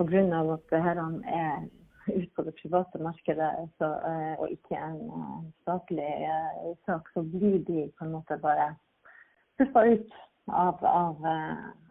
pga. 0.00 0.22
at 0.54 0.72
det 0.72 0.82
her 0.82 0.96
er 0.98 1.68
ute 2.08 2.30
på 2.34 2.42
det 2.42 2.54
private 2.62 2.98
markedet 2.98 3.50
så, 3.78 3.92
uh, 4.00 4.34
og 4.40 4.50
ikke 4.50 4.80
en 4.80 5.00
uh, 5.12 5.38
statlig 5.62 6.10
sak, 6.86 7.08
så 7.14 7.22
blir 7.22 7.60
de 7.68 7.90
på 7.98 8.04
en 8.04 8.12
måte 8.16 8.40
bare 8.42 8.74
puffa 9.58 9.84
ut 9.86 10.12
av, 10.48 10.84
av, 10.84 11.26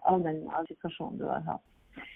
av 0.03 0.23
den 0.23 0.43
situasjonen 0.67 1.19
du 1.19 1.27
har 1.29 1.45
hatt. 1.45 1.68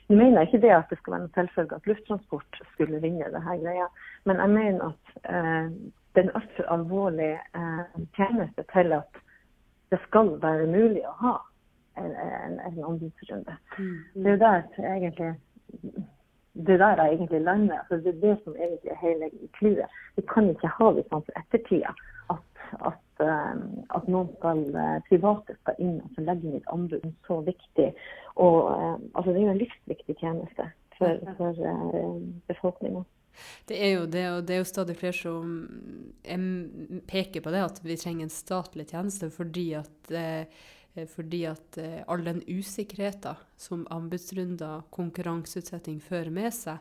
Jeg 0.09 0.17
mener 0.17 0.41
ikke 0.41 0.61
det 0.61 0.71
at 0.75 0.89
det 0.89 0.97
skal 0.99 1.13
være 1.13 1.23
noen 1.23 1.35
selvfølge 1.35 1.75
at 1.75 1.87
lufttransport 1.87 2.61
skulle 2.73 3.01
vinne 3.01 3.29
det 3.33 3.43
her 3.43 3.61
greia, 3.63 3.87
men 4.25 4.41
jeg 4.43 4.49
mener 4.49 4.91
at 4.91 5.13
eh, 5.23 5.69
det 6.13 6.21
er 6.21 6.27
en 6.27 6.35
altfor 6.39 6.67
alvorlig 6.75 7.31
eh, 7.55 8.01
tjeneste 8.17 8.65
til 8.73 8.93
at 8.99 9.21
det 9.91 9.99
skal 10.07 10.35
være 10.41 10.67
mulig 10.67 11.05
å 11.07 11.15
ha 11.21 11.35
en, 12.01 12.11
en, 12.11 12.59
en 12.67 12.83
anbudsrunde. 12.89 13.55
Mm. 13.77 13.97
Det 14.13 14.27
er 14.27 14.35
jo 14.35 14.43
der 14.43 14.91
egentlig 14.95 15.31
det 16.53 16.79
der 16.79 17.03
jeg 17.03 17.13
egentlig 17.13 17.41
lander. 17.41 17.79
Altså, 17.79 17.95
det 17.95 18.07
er 18.07 18.21
det 18.27 18.39
som 18.43 18.55
egentlig 18.55 18.91
er 18.91 19.01
hele 19.01 19.29
clouet. 19.57 19.85
Vi 20.15 20.21
kan 20.33 20.49
ikke 20.49 20.69
ha 20.77 20.91
det 20.93 21.05
sånn 21.09 21.25
for 21.25 21.39
ettertida 21.41 21.93
at, 22.29 22.52
at 22.79 23.03
Eh, 23.21 23.55
at 23.93 24.07
noen 24.09 24.29
skal, 24.37 24.61
eh, 24.75 24.99
private 25.07 25.55
skal 25.61 25.81
inn 25.81 25.97
og 26.01 26.21
legge 26.25 26.47
inn 26.49 26.59
et 26.59 26.69
anbud 26.73 27.09
så 27.27 27.39
viktig. 27.45 27.89
Og, 28.41 28.59
eh, 28.73 28.95
altså, 29.13 29.29
det 29.29 29.35
er 29.35 29.45
jo 29.45 29.53
en 29.53 29.61
livsviktig 29.61 30.15
tjeneste 30.19 30.69
for, 30.97 31.19
for 31.37 31.59
befolkninga. 32.49 33.03
Det 33.65 33.77
er 33.81 33.93
jo 33.95 34.05
det, 34.05 34.25
og 34.29 34.41
det 34.45 34.55
er 34.55 34.61
jo 34.61 34.69
stadig 34.69 34.95
flere 34.97 35.17
som 35.17 35.53
peker 37.09 37.41
på 37.41 37.53
det, 37.53 37.63
at 37.65 37.79
vi 37.81 37.97
trenger 37.97 38.27
en 38.27 38.33
statlig 38.33 38.85
tjeneste 38.91 39.31
fordi 39.33 39.73
at, 39.73 40.11
fordi 41.15 41.39
at 41.49 41.79
all 42.05 42.21
den 42.27 42.43
usikkerheten 42.45 43.41
som 43.57 43.87
anbudsrunder, 43.89 44.85
konkurranseutsetting 44.93 45.97
fører 45.97 46.29
med 46.29 46.53
seg, 46.53 46.77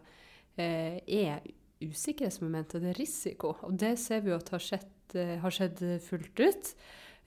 er 0.61 1.40
usikkerhetsmomentet, 1.80 2.84
det 2.84 2.92
er 2.92 3.00
risiko. 3.00 3.56
Og 3.64 3.80
det 3.80 3.96
ser 3.99 4.20
vi 4.20 4.34
jo 4.34 4.37
at 4.37 4.52
har 4.52 4.61
skjedd 4.61 4.91
har 5.14 5.54
skjedd 5.54 5.81
fullt 6.04 6.42
ut. 6.42 6.75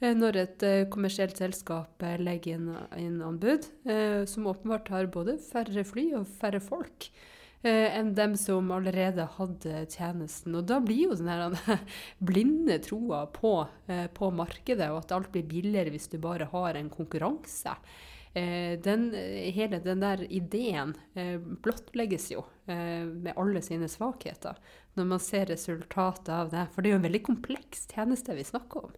Eh, 0.04 0.16
når 0.16 0.42
et 0.42 0.66
eh, 0.66 0.82
kommersielt 0.92 1.38
selskap 1.40 2.04
legger 2.20 2.58
inn, 2.58 2.74
inn 3.00 3.22
anbud, 3.24 3.70
som 4.28 4.50
åpenbart 4.52 4.92
har 4.92 5.08
både 5.12 5.38
færre 5.44 5.86
fly 5.88 6.12
og 6.20 6.30
færre 6.42 6.62
folk 6.64 7.10
enn 7.66 8.12
dem 8.14 8.36
som 8.38 8.68
allerede 8.70 9.24
hadde 9.40 9.80
tjenesten. 9.90 10.54
Og 10.54 10.68
da 10.70 10.76
blir 10.86 11.08
jo 11.08 11.16
den 11.18 11.56
blinde 12.30 12.76
troa 12.86 13.24
på, 13.34 13.56
på, 14.14 14.30
markedet, 14.38 14.92
og 14.94 15.00
at 15.00 15.14
alt 15.16 15.32
blir 15.34 15.48
billigere 15.50 15.90
hvis 15.96 16.06
du 16.12 16.20
bare 16.22 16.46
har 16.52 16.78
en 16.78 16.92
konkurranse. 16.94 17.74
Den, 18.36 19.06
hele 19.56 19.78
den 19.80 20.02
der 20.04 20.20
ideen 20.28 20.90
blottlegges 21.64 22.26
jo 22.34 22.42
med 22.68 23.32
alle 23.40 23.62
sine 23.64 23.88
svakheter 23.88 24.60
når 24.96 25.08
man 25.12 25.22
ser 25.24 25.46
resultatet 25.52 26.32
av 26.36 26.50
det? 26.52 26.66
For 26.74 26.82
det 26.82 26.90
er 26.90 26.96
jo 26.96 27.02
en 27.02 27.08
veldig 27.08 27.24
kompleks 27.28 27.86
tjeneste 27.92 28.36
vi 28.36 28.48
snakker 28.48 28.88
om. 28.88 28.96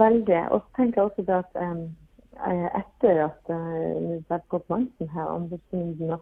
Veldig. 0.00 0.42
Og 0.50 0.62
så 0.62 0.76
tenker 0.80 1.00
jeg 1.00 1.10
også 1.10 1.26
det 1.28 1.38
at 1.38 1.60
um, 1.60 1.84
etter 2.80 3.22
at 3.28 3.52
uh, 3.52 4.16
Babcock 4.28 4.68
her 4.68 5.30
anbudsrunden, 5.34 6.16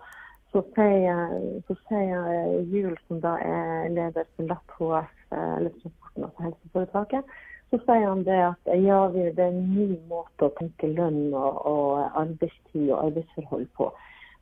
så 0.55 0.63
sier, 0.77 1.33
så 1.67 1.75
sier 1.89 2.99
som 3.09 3.23
da 3.23 3.35
er 3.43 3.89
leder 3.91 4.27
for 4.37 4.47
LAP 4.51 4.77
HF, 4.79 5.15
eller 5.35 5.73
Transporten, 5.81 6.27
av 6.29 6.45
helseforetaket, 6.45 7.33
så 7.75 7.81
sier 7.83 8.07
han 8.07 8.23
det 8.27 8.39
at 8.39 8.69
ja, 8.79 8.99
det 9.11 9.35
er 9.35 9.49
en 9.51 9.63
ny 9.75 9.87
måte 10.11 10.47
å 10.47 10.55
tenke 10.59 10.93
lønn 10.95 11.33
og, 11.35 11.57
og 11.67 12.19
arbeidstid 12.21 12.91
og 12.93 13.09
arbeidsforhold 13.09 13.67
på. 13.79 13.89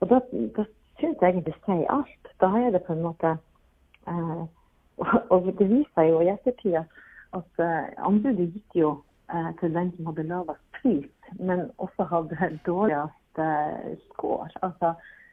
Og 0.02 0.10
da, 0.10 0.18
da 0.56 0.66
syns 1.00 1.22
jeg 1.22 1.30
egentlig 1.30 1.54
sier 1.64 1.86
alt. 1.94 2.32
Da 2.42 2.50
er 2.60 2.74
det 2.74 2.82
på 2.84 2.92
en 2.92 3.06
måte 3.06 3.36
eh, 4.10 4.42
og 5.32 5.48
det 5.58 5.68
viser 5.70 6.10
jo 6.10 6.20
i 6.20 6.30
ettertid 6.32 6.76
at 6.82 7.62
uh, 7.64 7.88
anbudet 8.04 8.50
gikk 8.52 8.76
jo 8.76 8.90
eh, 9.32 9.50
til 9.60 9.72
den 9.72 9.88
som 9.96 10.10
hadde 10.10 10.28
lavest 10.28 10.64
pris, 10.76 11.30
men 11.40 11.70
også 11.80 12.04
hadde 12.10 12.50
dårligst 12.68 13.40
eh, 13.40 13.94
score. 14.10 14.50
Altså, 14.60 14.92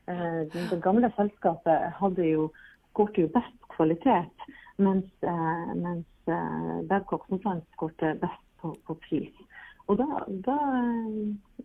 det, 0.10 0.62
det 0.72 0.79
gamle 0.82 1.12
selskapet 1.18 1.91
hadde 2.00 2.24
jo 2.25 2.48
skåret 2.89 3.20
jo 3.20 3.27
best 3.36 3.68
kvalitet, 3.75 4.48
mens, 4.82 5.12
mens 5.75 6.08
Babcock 6.89 7.29
Nordland 7.29 7.65
skåret 7.75 8.19
best 8.21 8.45
på, 8.62 8.74
på, 8.88 8.95
pris. 9.07 9.33
Og 9.89 9.98
da, 9.98 10.07
da, 10.45 10.57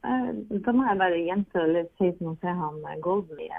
eh, 0.00 0.30
da, 0.64 0.72
må 0.72 0.86
jeg 0.86 1.00
bare 1.02 1.20
gjenta 1.26 1.64
eller 1.66 1.90
si 1.98 2.08
som 2.16 2.32
å 2.32 2.38
se 2.40 2.54
han 2.60 2.80
Golden 3.04 3.42
i, 3.44 3.50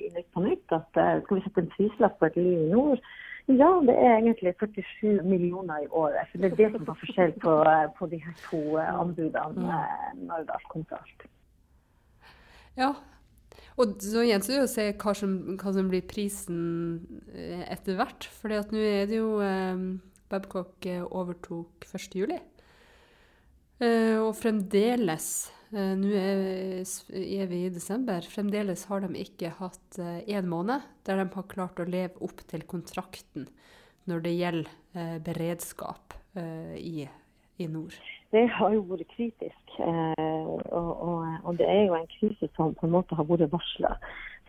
i 0.00 0.08
Nytt 0.14 0.30
på 0.32 0.44
Nytt, 0.46 0.64
at 0.72 0.88
skal 0.94 1.38
vi 1.38 1.44
sette 1.44 1.64
en 1.64 1.72
prislapp 1.74 2.18
på 2.20 2.30
et 2.30 2.40
liv 2.40 2.66
i 2.66 2.72
nord? 2.72 3.04
Ja, 3.52 3.68
det 3.84 3.92
er 4.00 4.14
egentlig 4.16 4.54
47 4.56 5.20
millioner 5.28 5.84
i 5.84 5.88
året. 5.92 6.30
For 6.30 6.40
det 6.40 6.52
er 6.52 6.60
det 6.62 6.70
som 6.72 6.86
var 6.88 6.96
forskjell 7.02 7.34
på, 7.42 7.56
på 7.98 8.06
de 8.08 8.20
her 8.24 8.38
to 8.46 8.62
anbudene 8.80 9.82
når 10.24 10.46
det 10.48 10.62
kom 10.70 10.86
til 10.88 10.96
alt. 10.96 11.26
Ja, 12.80 12.94
og 13.76 13.96
så 14.02 14.22
gjenstår 14.22 14.56
det 14.56 14.64
å 14.64 14.70
se 14.70 14.86
hva 15.02 15.12
som, 15.18 15.34
hva 15.58 15.74
som, 15.74 15.90
blir 15.90 16.04
prisen 16.06 16.58
etter 17.66 17.98
hvert. 17.98 18.28
For 18.38 18.52
nå 18.54 18.80
er 18.80 19.08
det 19.10 19.18
jo 19.18 19.36
eh, 19.42 19.84
Babcock 20.32 20.86
overtok 21.10 21.86
1.7. 21.92 22.38
Eh, 23.82 24.18
og 24.22 24.34
fremdeles, 24.38 25.28
eh, 25.74 25.94
nå 25.98 26.12
er 26.14 27.48
vi 27.50 27.64
i 27.66 27.72
desember, 27.74 28.22
fremdeles 28.30 28.86
har 28.90 29.02
de 29.02 29.18
ikke 29.18 29.50
hatt 29.58 29.98
én 29.98 30.44
eh, 30.44 30.46
måned 30.46 30.84
der 31.04 31.18
de 31.18 31.26
har 31.34 31.48
klart 31.50 31.82
å 31.82 31.88
leve 31.88 32.22
opp 32.22 32.44
til 32.50 32.62
kontrakten 32.70 33.48
når 34.06 34.24
det 34.26 34.34
gjelder 34.36 35.20
beredskap 35.24 36.12
i, 36.36 37.06
i 37.56 37.66
nord. 37.72 37.96
Det 38.34 38.44
har 38.50 38.72
jo 38.74 38.82
vært 38.90 39.06
kritisk. 39.14 39.76
Og, 39.78 40.60
og, 40.72 41.22
og, 41.44 41.52
det 41.58 41.68
er 41.70 41.84
jo 41.86 41.94
en 41.98 42.08
krise 42.18 42.48
som 42.56 42.74
på 42.74 42.86
en 42.88 42.94
måte 42.94 43.14
har 43.18 43.28
vært 43.28 43.52
varsla. 43.52 43.94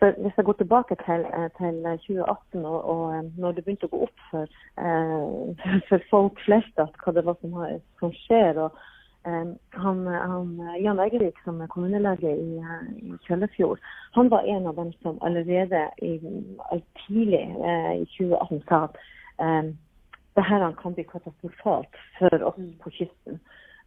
Hvis 0.00 0.34
jeg 0.36 0.44
går 0.44 0.58
tilbake 0.58 0.96
til, 1.04 1.22
til 1.56 1.78
2018 1.84 2.66
og, 2.66 2.80
og, 2.92 3.30
når 3.38 3.54
det 3.56 3.64
begynte 3.64 3.88
å 3.88 3.94
gå 3.94 4.02
opp 4.08 4.26
for, 4.30 4.50
for 5.88 6.04
folk 6.10 6.42
flest 6.44 6.82
at 6.82 6.98
hva 7.00 7.14
det 7.16 7.24
var 7.24 7.38
som, 7.40 7.56
som 8.02 8.12
skjer, 8.26 8.60
og, 8.66 8.76
han, 9.26 10.06
han, 10.06 10.60
Jan 10.82 11.00
Egerik, 11.02 11.38
som 11.44 11.60
er 11.60 11.70
kommunelege 11.72 12.30
i, 12.30 12.60
i 13.02 13.16
Kjøllefjord, 13.26 13.80
han 14.14 14.30
var 14.30 14.46
en 14.46 14.68
av 14.70 14.76
dem 14.76 14.92
som 15.02 15.18
allerede 15.26 15.82
i, 16.02 16.12
tidlig 17.06 17.42
eh, 17.42 17.92
i 18.02 18.04
2018 18.18 18.62
sa 18.68 18.84
at 18.86 19.00
eh, 19.42 19.72
det 20.36 20.44
her 20.44 20.66
kan 20.82 20.94
bli 20.94 21.06
katastrofalt 21.10 21.98
for 22.18 22.48
oss 22.52 22.60
på 22.82 22.92
kysten. 23.00 23.40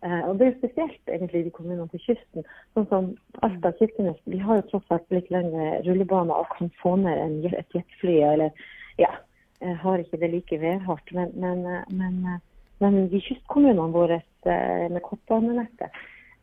Eh, 0.05 0.21
og 0.29 0.39
Det 0.39 0.47
er 0.47 0.57
spesielt 0.57 1.11
egentlig 1.11 1.45
de 1.45 1.55
kommunene 1.55 1.87
på 1.91 2.01
kysten. 2.05 2.45
Sånn 2.73 2.89
som 2.91 3.09
Alta 3.43 3.71
Kirkenes 3.79 4.19
de 4.25 4.39
har 4.39 4.61
jo 4.61 4.67
tross 4.69 4.93
alt 4.95 5.09
litt 5.11 5.31
lengre 5.33 5.81
rullebaner 5.87 6.43
og 6.43 6.53
kan 6.57 6.71
få 6.81 6.95
ned 7.01 7.17
en, 7.17 7.39
et 7.51 7.75
jetfly. 7.75 8.21
eller 8.33 8.51
ja, 8.99 9.11
har 9.59 9.99
ikke 9.99 10.19
det 10.21 10.31
like 10.31 10.61
værhardt. 10.61 11.11
Men, 11.11 11.33
men, 11.35 11.65
eh, 11.65 11.83
men 11.91 12.23
eh, 12.25 12.39
men 12.79 13.09
de 13.11 13.19
kystkommunene 13.23 13.91
våre 13.91 14.21
eh, 14.47 14.85
med 14.91 15.01
kortbanenettet 15.03 15.89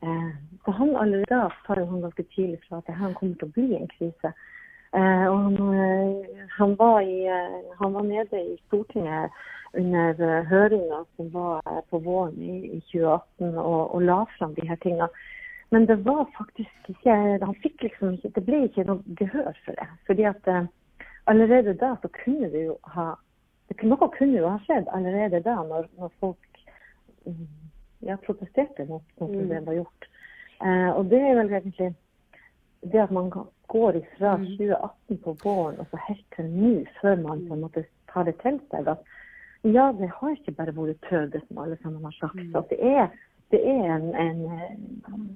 eh, 0.05 0.33
så 0.65 0.75
han 0.77 0.93
allerede 1.01 1.47
sa 1.65 1.79
jo 1.79 1.87
han 1.89 2.05
ganske 2.05 2.27
tidlig 2.35 2.61
fra 2.67 2.83
at 2.83 2.91
dette 2.91 3.13
kommer 3.17 3.39
til 3.41 3.49
å 3.49 3.55
bli 3.55 3.79
en 3.79 3.89
krise. 3.95 4.33
Eh, 4.97 5.27
og 5.29 5.39
han, 5.45 5.57
han, 6.59 6.75
var 6.79 7.01
i, 7.01 7.27
han, 7.81 7.95
var 7.95 8.03
nede 8.03 8.41
i 8.41 8.57
Stortinget 8.67 9.31
under 9.77 10.43
høringa 10.49 11.03
som 11.17 11.33
var 11.35 11.83
på 11.91 12.01
våren 12.01 12.39
i, 12.41 12.79
i 12.79 12.81
2018 12.93 13.59
og, 13.59 13.95
og, 13.95 14.03
la 14.03 14.23
fram 14.39 14.55
de 14.57 14.69
her 14.69 14.81
tingene. 14.85 15.09
Men 15.75 15.89
det 15.91 15.99
var 16.07 16.25
faktisk 16.39 16.91
ikke 16.95 17.13
han 17.43 17.55
fikk 17.63 17.83
liksom 17.83 18.15
ikke, 18.17 18.33
Det 18.39 18.45
ble 18.47 18.63
ikke 18.69 18.87
noe 18.89 19.17
gehør 19.19 19.53
for 19.67 19.77
det. 19.77 19.89
fordi 20.07 20.25
at 20.31 20.51
allerede 21.27 21.75
da 21.75 21.97
så 22.03 22.09
kunne 22.25 22.51
det 22.53 22.65
jo 22.69 22.79
ha 22.95 23.13
noe 23.83 24.09
kunne 24.15 24.39
jo 24.39 24.49
ha 24.49 24.59
skjedd 24.65 24.89
allerede 24.95 25.43
da, 25.45 25.57
når, 25.67 25.89
når 25.99 26.13
folk 26.21 26.61
mm, 27.27 27.47
ja, 28.07 28.17
protesterte 28.27 28.87
mot 28.89 29.03
noe 29.21 29.33
som 29.33 29.49
det 29.51 29.63
var 29.67 29.79
gjort. 29.81 30.09
Eh, 30.63 30.91
og 30.93 31.11
det 31.11 31.21
er 31.21 31.39
vel 31.41 31.53
egentlig 31.53 31.91
det 32.87 33.03
at 33.03 33.13
man 33.15 33.33
går 33.73 34.01
fra 34.19 34.37
2018 34.39 34.91
mm. 35.09 35.21
på 35.25 35.37
våren 35.45 35.81
og 35.83 35.87
så 35.91 36.01
helt 36.09 36.27
til 36.37 36.51
nå, 36.51 36.73
før 37.01 37.23
man 37.23 37.47
på 37.49 37.57
en 37.57 37.65
måte 37.67 37.87
tar 38.13 38.29
det 38.29 38.37
til 38.43 38.61
seg. 38.71 38.89
at 38.95 39.01
ja, 39.67 39.91
det 39.99 40.11
har 40.19 40.35
ikke 40.35 40.55
bare 40.59 40.75
vært 40.77 41.01
tøde, 41.09 41.41
som 41.49 41.59
alle 41.59 41.79
sammen 41.83 42.05
har 42.05 42.15
sagt. 42.21 42.45
At 42.55 42.71
det 42.71 42.79
er 42.83 43.09
det 43.55 43.61
er 43.63 43.93
en, 43.95 44.09
en, 44.19 44.41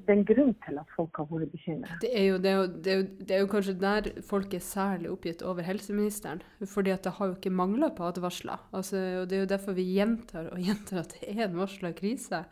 det 0.03 0.11
er 0.11 0.17
en 0.17 0.25
grunn 0.27 0.55
til 0.65 0.79
at 0.81 0.95
folk 0.97 1.21
har 1.21 1.29
vært 1.31 1.53
bekymret. 1.53 2.03
Det, 2.03 2.11
det, 2.43 2.55
det, 2.83 2.95
det, 3.21 3.37
er 3.37 3.45
jo 3.45 3.51
kanskje 3.53 3.77
der 3.79 4.09
folk 4.27 4.55
er 4.57 4.65
særlig 4.67 5.13
oppgitt 5.13 5.45
over 5.47 5.63
helseministeren. 5.63 6.43
fordi 6.67 6.91
det 6.91 7.13
har 7.19 7.31
jo 7.31 7.37
ikke 7.37 7.55
mangla 7.55 7.93
på 7.95 8.09
advarsler. 8.09 8.59
Altså, 8.75 8.97
og 9.23 9.31
det 9.31 9.39
er 9.39 9.45
jo 9.45 9.53
derfor 9.55 9.79
vi 9.79 9.87
gjentar 9.95 10.51
og 10.51 10.59
gjentar 10.59 11.05
at 11.05 11.15
det 11.15 11.37
er 11.37 11.47
en 11.47 11.59
varsla 11.63 11.93
krise. 11.95 12.43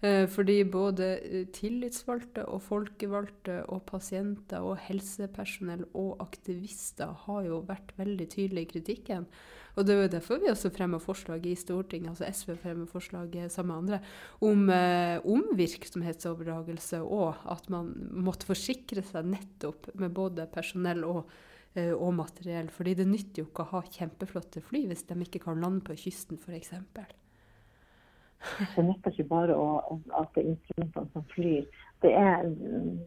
Eh, 0.00 0.24
fordi 0.32 0.62
både 0.64 1.06
eh, 1.18 1.42
tillitsvalgte 1.52 2.46
og 2.48 2.62
folkevalgte 2.64 3.58
og 3.68 3.82
pasienter 3.90 4.64
og 4.64 4.78
helsepersonell 4.86 5.82
og 5.92 6.22
aktivister 6.24 7.12
har 7.26 7.42
jo 7.44 7.58
vært 7.68 7.92
veldig 7.98 8.28
tydelige 8.32 8.64
i 8.64 8.70
kritikken. 8.70 9.26
Og 9.76 9.84
det 9.84 9.94
er 9.94 10.00
jo 10.00 10.14
derfor 10.16 10.40
vi 10.40 10.48
også 10.48 10.72
fremmer 10.72 11.04
forslag 11.04 11.44
i 11.46 11.52
Stortinget, 11.54 12.14
altså 12.14 12.32
SV 12.32 12.56
fremmer 12.62 12.88
forslag 12.88 13.36
sammen 13.52 13.74
med 13.74 13.82
andre, 13.82 14.00
om, 14.40 14.64
eh, 14.72 15.20
om 15.20 15.44
virksomhetsoverdragelse 15.60 17.04
og 17.04 17.44
at 17.52 17.68
man 17.68 17.92
måtte 18.24 18.48
forsikre 18.48 19.04
seg 19.04 19.28
nettopp 19.36 19.92
med 20.00 20.16
både 20.16 20.48
personell 20.52 21.04
og 21.04 21.24
og 21.70 22.10
materiell. 22.18 22.66
Fordi 22.66 22.96
det 22.98 23.04
nytter 23.06 23.44
jo 23.44 23.46
ikke 23.46 23.62
å 23.62 23.76
ha 23.76 23.80
kjempeflotte 23.86 24.58
fly 24.58 24.88
hvis 24.90 25.04
de 25.06 25.14
ikke 25.22 25.38
kan 25.44 25.62
lande 25.62 25.84
på 25.86 25.94
kysten 26.02 26.34
f.eks. 26.34 26.72
Det 28.76 28.84
nytter 28.84 29.12
ikke 29.12 29.28
bare 29.28 29.56
å, 29.56 29.98
at 30.16 30.30
det 30.34 30.42
er 30.42 30.50
instrumentene 30.54 31.12
som 31.12 31.24
flyr. 31.34 31.66
Det 32.00 32.12
er, 32.16 32.48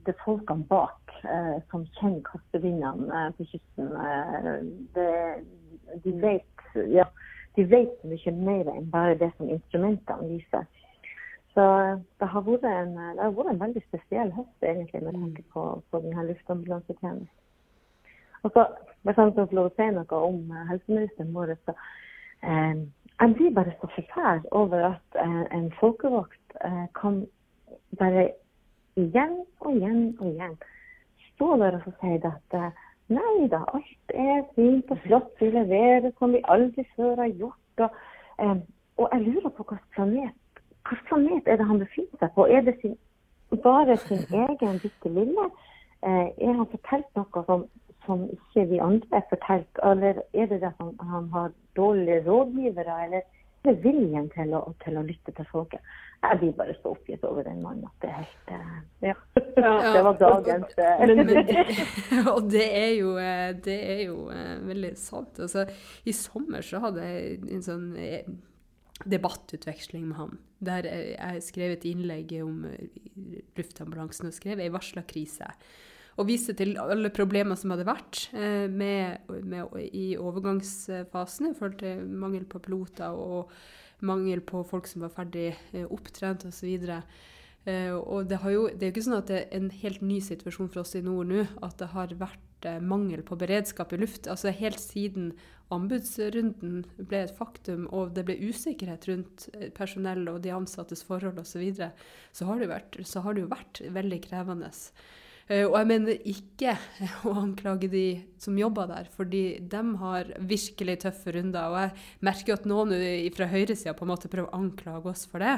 det 0.06 0.14
er 0.14 0.22
folkene 0.22 0.68
bak 0.70 1.16
eh, 1.26 1.58
som 1.72 1.88
kjenner 1.98 2.22
kastevindene 2.28 3.10
eh, 3.10 3.30
på 3.38 3.48
kysten. 3.50 3.90
Eh, 3.98 4.52
det, 4.94 5.10
de, 6.06 6.14
vet, 6.22 6.66
ja, 6.94 7.08
de 7.58 7.66
vet 7.72 8.06
mye 8.06 8.36
mer 8.38 8.70
enn 8.76 8.92
bare 8.94 9.18
det 9.22 9.32
som 9.38 9.50
instrumentene 9.50 10.36
viser. 10.36 10.70
Så 11.54 11.64
det 12.22 12.30
har 12.34 12.46
vært 12.46 12.66
en, 12.66 12.96
har 12.98 13.34
vært 13.34 13.52
en 13.52 13.62
veldig 13.62 13.82
spesiell 13.88 14.32
høst 14.34 14.66
egentlig 14.66 15.04
med 15.06 15.18
tanke 15.18 15.44
på, 15.54 15.66
på 15.90 16.02
denne 16.06 16.30
luftambulansetjenesten. 16.30 17.40
Og 18.44 18.52
så, 18.54 18.66
Hvis 19.04 19.18
jeg 19.18 19.34
får 19.36 19.54
lov 19.56 19.68
å 19.70 19.76
si 19.76 19.86
noe 19.92 20.18
om 20.30 20.40
eh, 20.52 20.66
helseministeren 20.70 21.34
vår, 21.36 21.54
eh, 21.56 21.86
jeg 23.24 23.36
blir 23.36 23.54
bare 23.56 23.74
så 23.82 23.88
forferd 23.96 24.46
over 24.52 24.80
at 24.86 25.18
eh, 25.26 25.58
en 25.58 25.74
folkevakt 25.80 26.56
eh, 26.66 26.88
kan 27.02 27.26
bare 28.00 28.32
igjen 28.96 29.36
og 29.60 29.76
igjen 29.76 30.02
og 30.20 30.28
igjen 30.28 30.58
stå 31.30 31.56
der 31.62 31.78
og 31.80 31.94
si 32.02 32.18
at 32.32 32.58
eh, 32.60 32.82
nei 33.16 33.48
da, 33.54 33.62
alt 33.78 34.16
er 34.26 34.44
fint 34.56 34.92
og 34.92 35.00
flott, 35.06 35.32
vi 35.40 35.52
leverer 35.56 36.12
som 36.18 36.36
vi 36.36 36.44
aldri 36.56 36.86
før 36.96 37.16
har 37.22 37.32
gjort. 37.40 37.84
Og, 37.86 38.60
og 38.98 39.10
jeg 39.12 39.22
lurer 39.22 39.50
på 39.50 39.66
hvilken 39.70 39.90
planet, 39.96 40.62
hvilken 40.90 41.08
planet 41.08 41.48
er 41.48 41.60
det 41.62 41.68
han 41.72 41.84
befinner 41.84 42.20
seg 42.20 42.36
på? 42.36 42.48
Er 42.48 42.68
det 42.68 42.76
sin, 42.82 42.98
bare 43.64 43.98
sin 44.04 44.24
egen 44.44 44.80
bitte 44.84 45.14
lille? 45.20 45.50
Er 46.04 46.54
han 46.58 46.72
fortalt 46.72 47.20
noe 47.20 47.46
som 47.48 47.68
som 48.06 48.26
ikke 48.32 48.68
vi 48.72 48.82
andre 48.84 49.20
er 49.20 49.28
fortalt? 49.30 49.84
Eller 49.84 50.22
er 50.34 50.50
det 50.52 50.62
at 50.64 50.80
han, 50.80 50.94
han 51.00 51.30
har 51.34 51.54
dårlige 51.78 52.24
rådgivere, 52.28 52.98
eller 53.06 53.22
er 53.24 53.70
det 53.70 53.84
viljen 53.84 54.30
til 54.34 54.54
å, 54.58 54.64
til 54.84 55.00
å 55.00 55.06
lytte 55.08 55.34
til 55.36 55.48
folket? 55.52 55.94
Jeg 56.24 56.40
blir 56.40 56.54
bare 56.56 56.76
så 56.80 56.94
oppgitt 56.94 57.24
over 57.28 57.44
den 57.44 57.60
mannen 57.64 57.84
at 57.88 58.04
det 58.04 58.10
er 58.10 58.22
helt 58.22 58.52
uh, 58.52 58.78
ja. 59.04 59.16
Det 59.96 60.04
var 60.08 60.20
dagens 60.22 60.78
uh. 60.80 61.04
men, 61.04 61.22
men, 61.28 61.52
Og 62.36 62.48
det 62.52 62.66
er 62.80 62.94
jo, 62.96 63.14
eh, 63.20 63.52
det 63.66 63.78
er 63.96 64.02
jo 64.06 64.18
veldig 64.70 64.94
sant. 65.00 65.40
Altså, 65.44 65.68
I 66.08 66.16
sommer 66.16 66.64
så 66.64 66.84
hadde 66.84 67.08
jeg 67.08 67.40
en 67.52 67.66
sånn 67.66 67.88
debattutveksling 69.10 70.06
med 70.08 70.20
han. 70.20 70.38
Der 70.64 70.88
jeg 70.88 71.44
skrev 71.44 71.76
et 71.76 71.88
innlegg 71.88 72.32
om 72.40 72.62
luftambulansen 73.58 74.30
og 74.30 74.36
skrev 74.36 74.64
ei 74.64 74.72
varsla 74.72 75.04
krise 75.08 75.50
og 76.20 76.28
viste 76.30 76.54
til 76.58 76.76
alle 76.82 77.10
problemer 77.14 77.58
som 77.60 77.74
hadde 77.74 77.88
vært 77.88 78.28
eh, 78.38 78.70
med, 78.70 79.30
med, 79.50 79.74
i 79.90 80.14
overgangsfasen 80.20 81.50
i 81.50 81.56
forhold 81.58 81.80
til 81.82 82.04
mangel 82.06 82.46
på 82.50 82.62
piloter 82.64 83.18
og 83.18 83.54
mangel 84.06 84.44
på 84.46 84.62
folk 84.68 84.90
som 84.90 85.06
var 85.06 85.14
ferdig 85.16 85.54
eh, 85.72 85.88
opptrent 85.88 86.46
osv. 86.50 86.70
Eh, 87.66 87.94
og 87.96 88.30
det, 88.30 88.40
jo, 88.46 88.68
det 88.70 88.86
er 88.86 88.92
jo 88.92 88.94
ikke 88.94 89.06
sånn 89.08 89.22
at 89.22 89.32
det 89.32 89.40
er 89.42 89.58
en 89.58 89.72
helt 89.82 90.06
ny 90.06 90.20
situasjon 90.22 90.70
for 90.70 90.84
oss 90.84 90.94
i 91.00 91.04
nord 91.06 91.32
nå 91.32 91.48
at 91.66 91.80
det 91.82 91.94
har 91.96 92.18
vært 92.20 92.40
mangel 92.80 93.20
på 93.28 93.36
beredskap 93.36 93.92
i 93.92 93.98
luft. 94.00 94.30
Altså 94.32 94.54
Helt 94.56 94.80
siden 94.80 95.34
anbudsrunden 95.74 96.86
ble 96.96 97.24
et 97.26 97.34
faktum 97.36 97.90
og 97.90 98.14
det 98.16 98.24
ble 98.28 98.38
usikkerhet 98.40 99.10
rundt 99.10 99.50
personell 99.76 100.30
og 100.32 100.44
de 100.46 100.54
ansattes 100.56 101.04
forhold 101.04 101.42
osv., 101.42 101.50
så, 101.58 101.60
videre, 101.60 101.90
så, 102.32 102.48
har 102.48 102.62
det 102.62 103.04
så 103.10 103.26
har 103.26 103.36
det 103.36 103.44
jo 103.44 103.52
vært 103.52 103.84
veldig 103.98 104.22
krevende. 104.30 104.72
Eh, 105.52 105.66
og 105.68 105.76
jeg 105.76 105.90
mener 105.90 106.28
ikke 106.30 106.76
å 107.28 107.36
anklage 107.42 107.90
de 107.92 108.06
som 108.42 108.58
jobber 108.60 108.90
der, 108.92 109.10
fordi 109.12 109.44
de 109.60 109.84
har 110.00 110.32
virkelig 110.40 110.98
tøffe 111.04 111.36
runder. 111.36 111.70
Og 111.70 111.80
jeg 111.82 112.26
merker 112.30 112.58
at 112.58 112.68
noen 112.70 112.96
fra 113.36 113.50
høyresida 113.52 113.96
prøver 113.98 114.46
å 114.48 114.58
anklage 114.58 115.14
oss 115.14 115.28
for 115.30 115.44
det. 115.44 115.58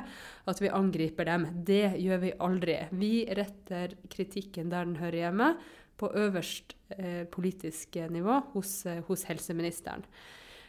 At 0.49 0.61
vi 0.61 0.73
angriper 0.73 1.29
dem. 1.29 1.49
Det 1.67 1.95
gjør 2.01 2.23
vi 2.25 2.35
aldri. 2.49 2.79
Vi 2.97 3.13
retter 3.37 3.97
kritikken 4.11 4.73
der 4.73 4.87
den 4.87 5.01
hører 5.01 5.27
hjemme, 5.27 5.55
på 5.95 6.09
øverst 6.11 6.75
eh, 6.97 7.23
politisk 7.31 7.95
nivå 8.11 8.41
hos, 8.53 8.85
eh, 8.85 8.99
hos 9.07 9.23
helseministeren. 9.29 10.03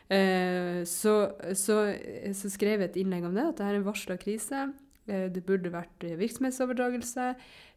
Eh, 0.07 0.85
så, 0.87 1.15
så, 1.59 1.81
så, 2.31 2.51
skrev 2.53 2.85
jeg 2.85 2.93
et 2.93 2.99
innlegg 3.03 3.27
om 3.27 3.35
det, 3.35 3.49
at 3.51 3.59
det 3.59 3.67
er 3.67 3.79
en 3.81 3.89
varsla 3.89 4.15
krise. 4.23 4.69
Eh, 5.11 5.27
det 5.35 5.43
burde 5.47 5.73
vært 5.75 6.07
virksomhetsoverdragelse 6.21 7.33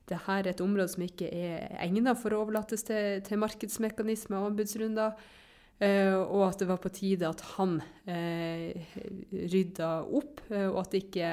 dette 0.09 0.37
er 0.39 0.49
et 0.49 0.63
område 0.63 0.89
som 0.93 1.03
ikke 1.05 1.29
er 1.29 1.75
egnet 1.83 2.19
for 2.19 2.33
å 2.33 2.43
overlates 2.43 2.85
til, 2.87 3.21
til 3.25 3.41
markedsmekanismer 3.41 4.41
og 4.41 4.53
anbudsrunder. 4.53 5.19
Uh, 5.79 6.19
og 6.27 6.41
at 6.49 6.59
det 6.59 6.67
var 6.67 6.79
på 6.83 6.89
tide 6.91 7.23
at 7.29 7.39
han 7.53 7.77
uh, 7.79 8.95
rydda 9.31 9.91
opp, 10.03 10.41
uh, 10.51 10.67
og 10.73 10.81
at 10.81 10.97
ikke 10.99 11.29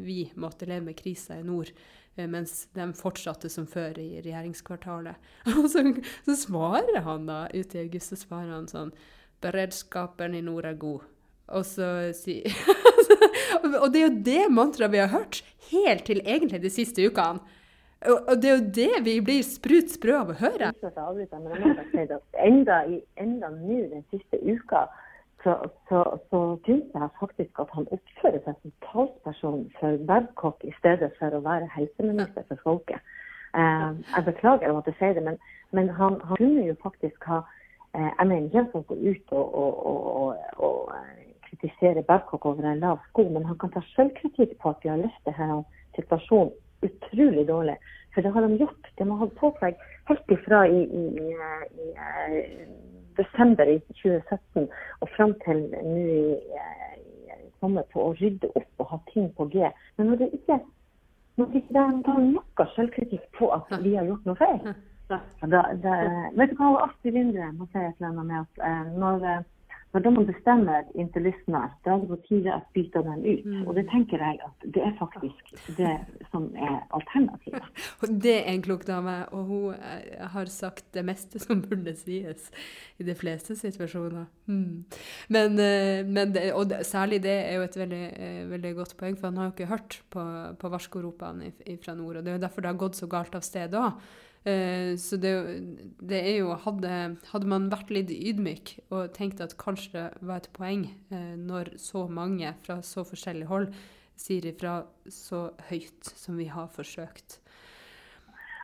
vi 0.00 0.22
måtte 0.40 0.64
leve 0.64 0.86
med 0.86 0.96
krisa 0.96 1.36
i 1.36 1.46
nord 1.46 1.72
mens 2.28 2.66
de 2.76 2.84
fortsatte 2.98 3.48
som 3.48 3.64
før 3.70 3.96
i 4.02 4.18
regjeringskvartalet. 4.20 5.16
Og 5.54 5.68
så, 5.72 5.80
så, 6.26 6.34
svarer 6.36 6.98
han 7.06 7.28
da 7.28 7.44
ute 7.54 7.78
i 7.78 7.84
august 7.86 8.12
så 8.12 8.18
svarer 8.18 8.50
han 8.50 8.66
sånn 8.68 8.90
Beredskapen 9.40 10.34
i 10.36 10.42
nord 10.44 10.66
er 10.68 10.76
god. 10.76 11.06
Og 11.54 11.64
så 11.64 12.10
sier 12.18 12.50
Og 13.70 13.86
det 13.94 14.02
er 14.02 14.04
jo 14.04 14.18
det 14.26 14.42
mantraet 14.52 14.92
vi 14.92 15.00
har 15.00 15.14
hørt 15.14 15.40
helt 15.70 16.04
til 16.10 16.20
egentlig 16.26 16.60
de 16.66 16.74
siste 16.74 17.06
ukene. 17.06 17.40
Og 18.08 18.42
det 18.42 18.48
er 18.48 18.54
jo 18.56 18.68
det 18.80 19.00
vi 19.04 19.14
blir 19.20 19.42
sprut 19.44 19.90
sprø 19.92 20.14
av 20.22 20.30
å 20.32 20.36
høre. 20.40 20.70
Enda, 22.40 22.78
enda 23.20 23.50
nå 23.52 23.80
den 23.90 24.04
siste 24.08 24.40
uka 24.40 24.86
så, 25.44 25.54
så, 25.88 26.00
så 26.30 26.40
syns 26.64 26.94
jeg 26.94 27.08
faktisk 27.20 27.60
at 27.60 27.68
han 27.76 27.88
oppfører 27.92 28.40
seg 28.44 28.56
som 28.56 28.72
talsperson 28.86 29.62
for 29.78 30.00
Babcock 30.08 30.64
i 30.64 30.72
stedet 30.78 31.10
for 31.18 31.36
å 31.36 31.42
være 31.44 31.68
helseminister 31.74 32.44
for 32.48 32.64
folket. 32.64 33.04
Uh, 33.52 33.96
jeg 34.14 34.26
beklager 34.30 34.70
å 34.70 34.78
måtte 34.78 34.94
si 34.96 35.12
det, 35.16 35.24
men, 35.26 35.36
men 35.76 35.92
han, 35.96 36.20
han, 36.24 36.40
kunne 36.40 36.68
jo 36.68 36.76
faktisk 36.84 37.24
ha 37.26 37.42
Jeg 37.90 38.26
mener 38.30 38.44
ikke 38.46 38.60
at 38.62 38.74
han 38.76 38.84
går 38.86 38.98
ut 39.02 39.32
og, 39.34 39.54
og, 39.60 39.86
og, 39.90 40.36
og 40.62 40.92
uh, 40.94 41.22
kritiserer 41.48 42.06
Babcock 42.06 42.46
over 42.46 42.68
en 42.70 42.84
lav 42.84 43.00
sko, 43.08 43.24
men 43.34 43.48
han 43.48 43.58
kan 43.58 43.72
ta 43.74 43.82
selvkritikk 43.96 44.54
på 44.62 44.70
at 44.70 44.84
vi 44.84 44.92
har 44.92 45.00
løst 45.00 45.26
denne 45.26 45.64
situasjonen 45.96 46.52
utrolig 46.86 47.46
dårlig. 47.48 47.76
For 48.14 48.24
det 48.24 48.32
har 48.34 48.46
de 48.46 48.58
gjort. 48.58 48.92
De 48.98 49.06
har 49.08 49.22
holdt 49.22 49.36
på 49.38 49.52
seg 49.60 49.78
helt 50.10 50.34
ifra 50.34 50.64
i, 50.66 50.82
i, 50.84 51.04
i, 51.24 51.30
i 51.84 51.90
eh, 51.94 52.68
desember 53.18 53.70
i 53.70 53.78
2017 54.02 54.66
og 55.00 55.08
fram 55.16 55.34
til 55.44 55.66
nå 55.70 56.04
i, 56.04 56.20
sommer 57.60 57.84
på 57.92 58.02
å 58.08 58.12
rydde 58.16 58.50
opp 58.56 58.82
og 58.82 58.92
ha 58.92 58.98
ting 59.12 59.28
på 59.36 59.46
G. 59.52 59.68
Men 59.98 60.10
når 60.10 60.22
det 60.22 60.30
ikke 60.40 60.60
når 61.38 61.52
det 61.52 61.62
ikke 61.62 61.82
er 61.82 62.22
noe 62.26 62.66
selvkritikk 62.74 63.26
på 63.38 63.48
at 63.54 63.70
vi 63.84 63.94
har 63.96 64.08
gjort 64.08 64.26
noe 64.28 64.36
feil 64.40 64.58
da, 65.10 65.20
da, 65.50 65.94
Vet 66.36 66.52
du 66.52 66.58
hva 66.58 66.84
Astrid 66.84 67.16
Lindgren 67.16 67.56
må 67.58 67.66
si 67.70 67.80
et 67.80 67.96
eller 67.98 68.10
annet 68.10 68.28
med 68.28 68.38
at 68.42 68.64
eh, 68.66 68.90
når 69.00 69.24
når 69.92 70.04
de 70.04 70.24
bestemmer 70.28 70.86
inntil 70.94 71.24
lystner, 71.26 71.72
da 71.84 71.96
er 71.96 72.02
det 72.02 72.10
på 72.12 72.18
tide 72.28 72.52
å 72.54 72.60
bytte 72.76 73.02
dem 73.02 73.24
ut. 73.24 73.46
Mm. 73.46 73.64
Og 73.64 73.72
det 73.74 73.84
tenker 73.90 74.22
jeg 74.22 74.38
at 74.46 74.66
det 74.76 74.84
er 74.86 74.92
faktisk 75.00 75.50
det 75.78 75.94
som 76.30 76.46
er 76.54 76.76
alternativet. 76.94 77.66
det 78.26 78.36
er 78.36 78.52
en 78.52 78.62
klok 78.62 78.86
dame, 78.86 79.16
og 79.34 79.50
hun 79.50 79.74
eh, 79.74 80.22
har 80.34 80.52
sagt 80.52 80.86
det 80.94 81.04
meste 81.08 81.42
som 81.42 81.64
burde 81.64 81.96
sies 81.98 82.52
i 83.02 83.08
de 83.08 83.18
fleste 83.18 83.58
situasjoner. 83.58 84.30
Mm. 84.46 84.86
Men, 85.28 85.58
eh, 85.58 86.06
men 86.06 86.36
det, 86.38 86.52
og 86.54 86.70
det, 86.70 86.84
særlig 86.86 87.24
det 87.26 87.36
er 87.48 87.58
jo 87.58 87.66
et 87.66 87.82
veldig, 87.82 88.04
eh, 88.14 88.40
veldig, 88.54 88.74
godt 88.78 88.96
poeng, 89.00 89.18
for 89.18 89.32
han 89.32 89.42
har 89.42 89.50
jo 89.50 89.56
ikke 89.56 89.72
hørt 89.74 90.00
på, 90.14 90.26
på 90.54 90.74
varskoropene 90.76 91.50
fra 91.82 91.98
nord. 91.98 92.20
Og 92.20 92.24
det 92.24 92.30
er 92.30 92.38
jo 92.38 92.46
derfor 92.46 92.62
det 92.62 92.76
har 92.76 92.84
gått 92.86 93.02
så 93.02 93.10
galt 93.10 93.34
av 93.34 93.42
sted 93.42 93.74
òg. 93.74 93.98
Uh, 94.40 94.96
så 94.96 95.18
det, 95.20 95.34
det, 96.00 96.16
er 96.16 96.38
jo 96.38 96.54
hadde, 96.64 96.92
hadde, 97.28 97.48
man 97.50 97.68
vært 97.72 97.90
litt 97.92 98.08
ydmyk 98.08 98.78
og 98.88 99.10
tenkt 99.12 99.42
at 99.44 99.52
kanskje 99.60 100.06
det 100.14 100.28
var 100.30 100.40
et 100.40 100.48
poeng 100.56 100.86
uh, 101.12 101.34
når 101.36 101.74
så 101.76 102.06
mange 102.08 102.54
fra 102.64 102.78
så 102.80 103.04
forskjellig 103.04 103.50
hold 103.50 103.68
sier 104.20 104.46
ifra 104.48 104.78
så 105.12 105.50
høyt 105.68 106.12
som 106.16 106.40
vi 106.40 106.48
har 106.52 106.70
forsøkt. 106.72 107.36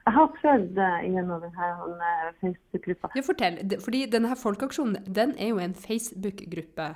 Jeg 0.06 0.14
har 0.14 0.32
prøvd 0.38 0.80
uh, 0.80 0.98
gjennom 1.04 1.44
denne 1.44 2.32
Facebook-gruppa. 2.40 3.12
Ja, 3.18 3.26
fortell. 3.26 3.60
Fordi 3.82 4.04
denne 4.16 4.36
folkeaksjonen 4.38 5.12
den 5.12 5.34
er 5.36 5.52
jo 5.52 5.60
en 5.60 5.76
Facebook-gruppe 5.76 6.92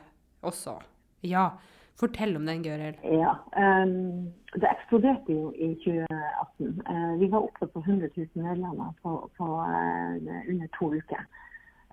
også. 0.47 0.79
Ja. 1.27 1.51
Fortell 2.01 2.37
om 2.37 2.47
den, 2.47 2.63
Gøril. 2.65 2.97
Ja, 3.05 3.33
um, 3.65 4.33
Det 4.55 4.69
eksploderte 4.71 5.33
jo 5.33 5.53
i 5.53 5.75
2018. 5.85 6.83
Uh, 6.91 7.21
vi 7.21 7.31
var 7.33 7.47
oppe 7.49 7.67
på 7.67 7.79
100 7.79 8.09
000 8.17 8.27
medlemmer 8.47 8.93
på, 9.03 9.31
på 9.39 9.45
uh, 9.45 10.51
under 10.51 10.69
to 10.79 10.93
uker. 10.95 11.25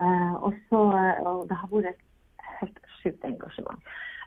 Uh, 0.01 0.33
og, 0.43 0.53
så, 0.69 0.79
og 1.25 1.49
det 1.49 1.57
har 1.57 1.71
vært 1.71 1.89
et 1.91 2.03
helt 2.59 2.79
sjukt 3.01 3.25
engasjement. 3.25 3.81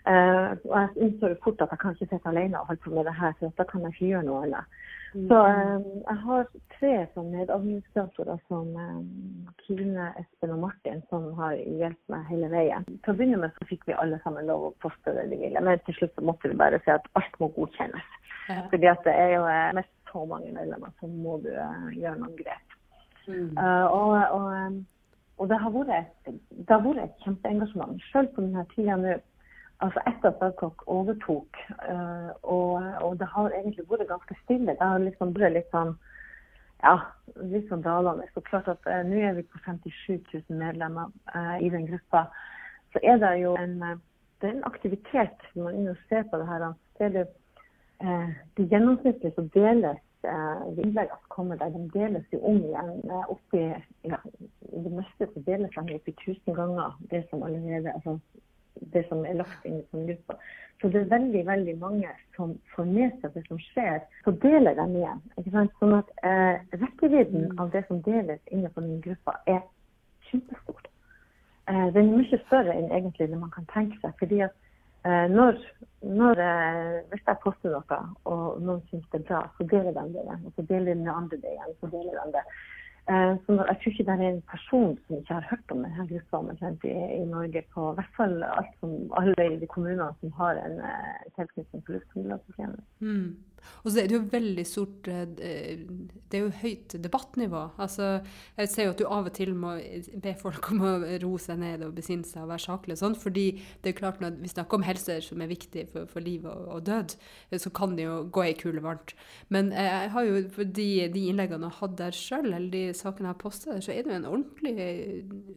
og 0.07 0.77
jeg 0.81 0.89
innså 0.97 1.35
fort 1.45 1.61
at 1.61 1.73
jeg 1.73 1.79
kan 1.79 1.95
ikke 1.95 2.07
sitte 2.11 2.29
alene 2.29 2.61
og 2.61 2.67
holde 2.67 2.81
på 2.85 2.91
med 2.91 3.05
det 3.05 3.15
her, 3.15 3.33
for 3.39 3.53
da 3.59 3.65
kan 3.71 3.81
jeg 3.81 3.93
ikke 3.95 4.07
gjøre 4.07 4.23
noe 4.29 4.45
annet. 4.45 4.79
Så 5.13 5.39
um, 5.47 5.91
jeg 6.11 6.19
har 6.27 6.47
tre 6.81 7.07
som 7.15 7.29
medadministratorer 7.31 8.41
som 8.49 8.71
Kine, 9.67 10.09
Espen 10.19 10.55
og 10.55 10.63
Martin, 10.65 11.03
som 11.13 11.29
har 11.39 11.59
hjulpet 11.61 12.13
meg 12.13 12.27
hele 12.33 12.49
veien. 12.53 12.87
Til 13.05 13.13
å 13.13 13.17
begynne 13.19 13.41
med 13.43 13.55
så 13.59 13.69
fikk 13.69 13.85
vi 13.91 13.99
alle 14.01 14.19
sammen 14.25 14.49
lov 14.49 14.71
å 14.71 14.75
poste 14.83 15.15
det 15.17 15.29
vi 15.31 15.43
ville, 15.45 15.61
men 15.61 15.83
til 15.87 15.99
slutt 15.99 16.17
så 16.17 16.25
måtte 16.25 16.51
vi 16.51 16.59
bare 16.59 16.81
si 16.85 16.93
at 16.95 17.07
alt 17.21 17.41
må 17.43 17.51
godkjennes. 17.57 18.09
Ja. 18.49 18.63
Fordi 18.73 18.91
at 18.91 19.05
det 19.07 19.15
er 19.15 19.35
jo 19.37 19.45
eh, 19.47 19.73
mest 19.79 19.93
så 20.13 20.25
mange 20.27 20.53
medlemmer, 20.53 20.93
så 21.01 21.07
må 21.07 21.39
du 21.45 21.51
uh, 21.55 21.91
gjøre 21.95 22.19
noen 22.19 22.37
grep. 22.39 22.77
Mm. 23.29 23.51
Uh, 23.59 23.87
og, 23.87 24.15
og, 24.37 24.79
og, 25.39 25.49
det 25.51 25.59
har 25.63 25.75
vært, 25.75 26.31
det 26.51 26.71
har 26.73 26.85
vært 26.85 27.05
et 27.05 27.27
kjempeengasjement. 27.27 28.01
Selv 28.11 28.33
på 28.35 28.47
denne 28.47 28.65
tida 28.75 28.99
nå 28.99 29.19
altså 29.81 30.03
etter 30.11 30.29
at 30.29 30.41
Babcock 30.43 30.83
overtok, 30.93 31.57
og, 32.43 32.75
og, 33.01 33.15
det 33.17 33.29
har 33.33 33.55
egentlig 33.57 33.87
vært 33.89 34.11
ganske 34.11 34.35
stille. 34.43 34.75
Det 34.77 34.89
har 34.93 35.01
liksom 35.01 35.31
blitt 35.33 35.55
litt 35.55 35.71
sånn 35.73 35.95
ja, 36.83 36.95
litt 37.53 37.69
sånn 37.71 37.85
dalende. 37.85 38.29
Så 38.35 38.43
klart 38.47 38.69
at 38.73 38.87
eh, 38.91 39.03
nå 39.07 39.21
er 39.25 39.37
vi 39.39 39.47
på 39.49 39.61
57 39.65 40.21
000 40.33 40.61
medlemmer 40.61 41.11
eh, 41.35 41.57
i 41.67 41.71
den 41.73 41.87
gruppa. 41.91 42.27
Så 42.95 43.03
er 43.07 43.21
det 43.23 43.35
jo 43.43 43.55
en, 43.61 43.79
det 44.41 44.49
er 44.49 44.57
en 44.57 44.69
aktivitet 44.69 45.49
når 45.55 45.67
man 45.67 45.81
er 45.87 45.93
og 45.95 46.05
ser 46.11 46.29
på 46.31 46.41
det 46.41 46.49
her. 46.49 46.69
Så 46.99 47.07
er 47.07 47.17
det, 47.17 47.27
det 48.57 48.71
gjennomsnittlig 48.73 49.31
så 49.37 49.45
deles 49.55 50.01
innleggene 50.21 51.17
som 51.17 51.29
kommer 51.33 51.57
der, 51.61 51.71
de 51.73 51.87
deles 51.95 52.27
jo 52.33 52.41
om 52.45 52.59
igjen. 52.65 53.13
oppi, 53.33 53.63
ja, 54.05 54.19
det 54.85 54.93
meste 54.93 55.29
så 55.31 55.43
deles 55.47 55.73
de 55.77 55.95
opp 55.97 56.11
i 56.11 56.17
1000 56.17 56.57
ganger 56.59 56.99
det 57.13 57.23
som 57.31 57.45
allerede 57.47 57.95
altså 57.95 58.19
det 58.93 59.05
som 59.09 59.25
er 59.27 59.39
lagt 59.41 59.65
inn 59.69 59.81
i 59.81 59.87
sånn 59.91 60.07
gruppa. 60.09 60.37
Så 60.81 60.89
det 60.89 61.03
er 61.03 61.11
veldig 61.11 61.43
veldig 61.47 61.75
mange 61.81 62.13
som 62.37 62.55
får 62.75 62.87
med 62.89 63.17
seg 63.21 63.35
det 63.35 63.43
som 63.49 63.59
skjer, 63.61 63.99
så 64.25 64.33
deler 64.45 64.79
de 64.79 64.87
igjen. 65.03 65.21
ikke 65.37 65.53
sant? 65.53 65.75
Sånn 65.83 65.99
at 65.99 66.15
eh, 66.25 66.63
rekkevidden 66.81 67.59
av 67.61 67.75
det 67.75 67.85
som 67.89 68.01
deles 68.07 68.41
innenfor 68.49 68.87
den 68.87 69.03
gruppa, 69.05 69.37
er 69.47 69.61
kjempestort. 70.31 70.89
Eh, 71.69 71.87
den 71.95 72.09
er 72.09 72.17
mye 72.23 72.41
større 72.47 72.75
enn 72.75 72.89
egentlig 72.97 73.29
det 73.29 73.39
man 73.39 73.53
kan 73.53 73.69
tenke 73.75 74.01
seg. 74.01 74.17
fordi 74.19 74.41
at 74.47 74.57
eh, 75.05 75.27
når, 75.29 75.61
når 76.01 76.45
eh, 76.49 76.97
Hvis 77.13 77.29
jeg 77.29 77.43
poster 77.45 77.77
noe, 77.77 78.01
og 78.25 78.63
noen 78.65 78.83
syns 78.89 79.07
det 79.13 79.21
er 79.21 79.29
bra, 79.29 79.43
så 79.59 79.69
deler 79.69 79.93
de 79.93 80.07
det 80.15 80.25
igjen. 80.25 80.47
Og 80.47 80.53
så 80.57 80.69
deler 80.73 80.95
de 80.95 81.11
andre 81.13 81.43
det 81.45 81.57
igjen. 81.57 81.77
så 81.81 81.93
deler 81.93 82.17
de 82.25 82.39
det. 82.39 82.47
Eh, 83.11 83.35
så 83.45 83.53
jeg 83.69 83.77
tror 83.79 83.93
ikke 83.93 84.07
det 84.09 84.15
er 84.15 84.29
en 84.29 84.43
person 84.55 84.99
som 85.07 85.17
ikke 85.19 85.37
har 85.39 85.47
hørt 85.51 85.73
om 85.75 85.81
denne 85.83 86.05
gruppa 86.11 86.39
i, 86.87 86.95
i 87.23 87.25
Norge, 87.35 87.63
på 87.75 87.93
hvert 87.97 88.13
fall 88.17 88.35
alt 88.47 88.75
som, 88.81 88.91
alle 89.19 89.47
i 89.55 89.57
de 89.63 89.69
kommunene 89.73 90.07
som 90.21 90.35
har 90.41 90.61
en 90.67 90.77
uh, 90.79 91.23
tilknytning 91.39 91.83
til 91.85 91.97
luftambulansetjenesten. 91.97 92.85
Mm. 93.01 93.31
Og 93.83 93.93
så 93.93 94.03
er 94.03 94.11
det 94.11 94.17
jo 94.17 94.23
veldig 94.33 94.65
stort 94.69 95.09
eh, 95.11 95.27
Det 95.35 96.39
er 96.39 96.45
jo 96.45 96.53
høyt 96.63 96.97
debattnivå. 97.03 97.63
Altså, 97.81 98.11
jeg 98.59 98.71
ser 98.73 98.89
jo 98.89 98.95
at 98.95 99.01
du 99.01 99.07
av 99.07 99.31
og 99.31 99.35
til 99.37 99.55
må 99.57 99.75
be 100.23 100.35
folk 100.39 100.71
om 100.73 100.85
å 100.87 100.93
roe 101.23 101.41
seg 101.43 101.61
ned 101.63 101.85
og 101.87 101.95
besinne 101.97 102.29
seg 102.29 102.45
og 102.45 102.53
være 102.53 102.67
saklig 102.67 102.97
og 102.97 103.03
sånn, 103.03 103.19
fordi 103.19 103.47
det 103.83 103.93
er 103.93 103.99
klart 103.99 104.21
når 104.23 104.39
vi 104.43 104.53
snakker 104.53 104.81
om 104.81 104.87
helse 104.87 105.19
som 105.27 105.43
er 105.43 105.51
viktig 105.51 105.87
for, 105.93 106.11
for 106.11 106.25
liv 106.25 106.47
og, 106.49 106.67
og, 106.77 106.85
død, 106.89 107.17
så 107.61 107.73
kan 107.75 107.97
det 107.99 108.07
jo 108.07 108.21
gå 108.33 108.45
ei 108.47 108.55
kule 108.59 108.85
varmt. 108.85 109.15
Men 109.53 109.73
jeg 109.75 110.13
har 110.15 110.29
jo, 110.29 110.45
de, 110.61 110.89
de 111.13 111.27
innleggene 111.31 111.67
jeg 111.67 111.77
har 111.77 111.81
hatt 111.85 111.99
der 112.01 112.17
sjøl, 112.17 112.53
eller 112.53 112.71
de 112.73 112.85
sakene 112.97 113.31
jeg 113.31 113.35
har 113.35 113.43
posta 113.43 113.75
der, 113.75 113.85
så 113.85 113.95
er 113.95 114.05
det 114.05 114.15
jo 114.15 114.21
en 114.21 114.31
ordentlig 114.31 114.75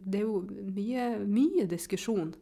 Det 0.03 0.19
er 0.19 0.25
jo 0.25 0.41
mye, 0.73 1.07
mye 1.27 1.67
diskusjon 1.69 2.33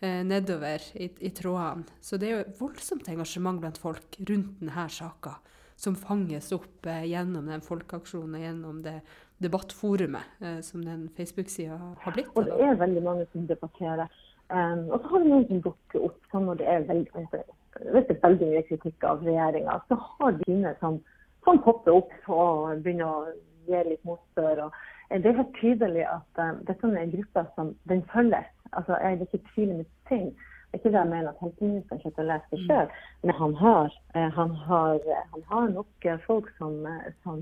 eh, 0.00 0.22
nedover 0.26 0.82
i, 0.94 1.10
i, 1.20 1.30
trådene. 1.34 1.86
Så 2.00 2.18
det 2.20 2.30
er 2.30 2.38
jo 2.38 2.56
voldsomt 2.64 3.08
engasjement 3.08 3.60
blant 3.62 3.78
folk 3.80 4.18
rundt 4.20 4.58
denne 4.60 4.88
saka. 4.88 5.38
som 5.78 5.94
fanges 5.94 6.50
opp 6.52 6.86
eh, 6.90 7.04
gjennom 7.06 7.46
den 7.46 7.60
folkeaksjonen 7.62 8.34
og 8.34 8.40
gjennom 8.42 8.80
det 8.82 8.96
debattforumet 9.38 10.40
eh, 10.42 10.58
som 10.66 10.82
den 10.82 11.08
Facebook-sida 11.14 11.76
har 12.02 12.16
blitt. 12.16 12.32
Og 12.34 12.48
det 12.48 12.56
er 12.58 12.80
veldig 12.80 13.02
mange 13.04 13.26
som 13.32 13.46
debatterer. 13.46 14.10
Um, 14.48 14.88
og 14.88 15.02
så 15.02 15.12
har 15.12 15.22
vi 15.22 15.30
noen 15.30 15.46
som 15.46 15.60
dukker 15.66 16.04
opp 16.08 16.30
sånn 16.32 16.46
når 16.48 16.58
det 16.58 16.68
er 16.72 16.84
veldig, 16.88 17.10
altså, 17.20 17.42
hvis 17.92 18.06
det 18.08 18.14
er 18.14 18.22
veldig 18.22 18.46
mye 18.50 18.62
kritikk 18.70 19.04
av 19.04 19.24
regjeringa. 19.26 19.74
Så 19.90 19.98
har 20.02 20.36
de 20.38 20.46
sine 20.48 20.72
som, 20.80 20.96
som 21.46 21.60
popper 21.66 21.98
opp 22.00 22.14
og 22.32 22.80
begynner 22.82 23.06
å 23.06 23.34
gi 23.68 23.82
litt 23.90 24.08
motbør. 24.08 24.64
Og 24.66 24.78
det 25.10 25.26
er 25.26 25.36
helt 25.40 25.56
tydelig 25.60 26.04
at 26.04 26.40
um, 26.44 26.60
dette 26.68 26.86
er 26.86 27.02
en 27.02 27.12
gruppe 27.16 27.44
som 27.54 27.74
den 27.88 28.02
følger. 28.12 28.44
Altså, 28.72 28.96
jeg 28.96 29.18
vil 29.18 29.28
ikke 29.32 29.50
tvile 29.54 29.76
mitt 29.80 29.92
ting. 30.08 30.24
Det 30.68 30.76
er 30.76 30.78
ikke 30.78 30.88
det 30.92 31.00
jeg 31.00 31.08
mener 31.08 31.28
at 31.30 31.40
helseministeren 31.40 32.00
ikke 32.04 32.22
å 32.24 32.26
lese 32.28 32.50
det 32.52 32.64
sjøl, 32.66 32.90
men 33.22 33.34
han 33.38 33.54
har, 33.56 33.94
eh, 34.14 34.26
han, 34.36 34.50
har, 34.68 34.98
han 35.32 35.44
har, 35.48 35.68
nok 35.72 36.08
folk 36.26 36.50
som, 36.58 36.74
som 37.22 37.38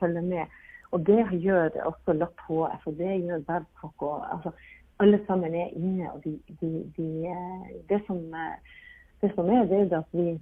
følger 0.00 0.24
med. 0.32 0.56
Og 0.90 1.06
det 1.06 1.20
gjør 1.30 1.78
også 1.86 2.16
Lapp 2.18 2.42
HF, 2.48 2.88
og 2.90 2.98
det 2.98 3.12
gjør 3.22 3.44
Babcock. 3.46 4.02
og 4.02 4.26
altså, 4.32 4.50
Alle 4.98 5.20
sammen 5.28 5.54
er 5.54 5.70
inne. 5.78 6.10
og 6.12 6.24
de, 6.24 6.40
de, 6.60 6.72
de, 6.96 7.08
eh, 7.30 7.70
det, 7.88 8.02
som, 8.06 8.18
det, 9.20 9.30
som, 9.34 9.46
er, 9.46 9.64
det 9.70 9.92
er 9.92 9.98
at 9.98 10.10
vi 10.10 10.40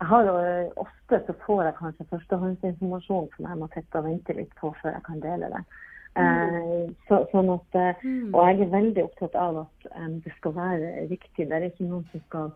jeg 0.00 0.08
har 0.10 0.30
Ofte 0.76 1.20
så 1.26 1.34
får 1.46 1.62
jeg 1.64 1.76
kanskje 1.78 2.06
førstehåndsinformasjon 2.10 3.28
som 3.36 3.46
jeg 3.48 3.58
må 3.60 3.68
sitte 3.74 4.00
og 4.00 4.08
vente 4.08 4.34
litt 4.36 4.52
på 4.60 4.72
før 4.82 4.92
jeg 4.92 5.04
kan 5.06 5.22
dele 5.22 5.50
det. 5.52 5.62
Mm. 6.16 6.92
Så, 7.08 7.20
sånn 7.32 7.50
at, 7.52 7.76
eh, 7.76 8.04
mm. 8.04 8.28
Og 8.32 8.46
jeg 8.48 8.60
er 8.64 8.72
veldig 8.72 9.02
opptatt 9.04 9.34
av 9.36 9.58
at 9.66 9.88
um, 9.92 10.18
det 10.24 10.32
skal 10.38 10.54
være 10.56 10.92
riktig. 11.10 11.44
Det 11.48 11.56
er 11.56 11.66
ikke 11.68 11.88
noen 11.88 12.06
som 12.12 12.22
skal, 12.24 12.52